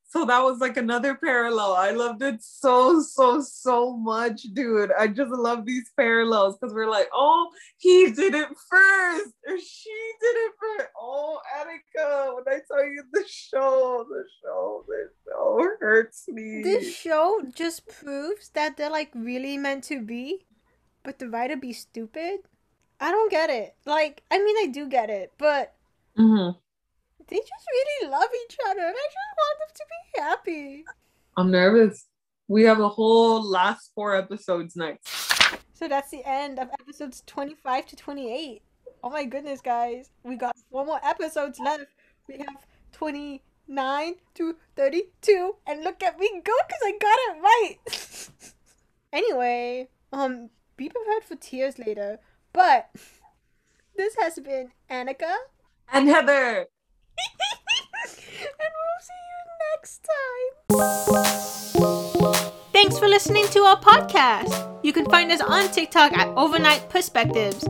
[0.08, 1.74] So that was like another parallel.
[1.74, 4.92] I loved it so, so, so much, dude.
[4.96, 9.90] I just love these parallels because we're like, oh, he did it first, or she
[10.20, 10.88] did it first.
[10.98, 16.62] Oh, Attica, when I tell you the show, the show, the show hurts me.
[16.62, 20.46] This show just proves that they're like really meant to be,
[21.02, 22.40] but the writer be stupid.
[23.00, 23.74] I don't get it.
[23.84, 25.74] Like, I mean, I do get it, but
[26.16, 26.56] Mhm.
[27.28, 30.84] They just really love each other, and I just want them to be happy.
[31.36, 32.06] I'm nervous.
[32.48, 35.08] We have a whole last four episodes next.
[35.74, 38.62] So that's the end of episodes 25 to 28.
[39.02, 40.10] Oh my goodness, guys.
[40.22, 41.86] We got four more episodes left.
[42.28, 45.56] We have 29 to 32.
[45.66, 48.30] And look at me go because I got it right.
[49.12, 52.20] anyway, um, be prepared for tears later.
[52.52, 52.88] But
[53.96, 55.34] this has been Annika.
[55.92, 56.66] And Heather.
[58.40, 60.52] and we'll see you next time.
[62.72, 64.52] Thanks for listening to our podcast.
[64.82, 67.66] You can find us on TikTok at Overnight Perspectives.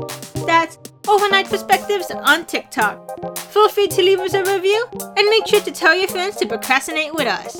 [0.46, 0.78] That's
[1.08, 3.38] Overnight Perspectives on TikTok.
[3.38, 6.46] Feel free to leave us a review and make sure to tell your friends to
[6.46, 7.56] procrastinate with us.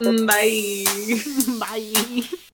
[0.00, 0.84] Bye.
[1.58, 2.38] Bye.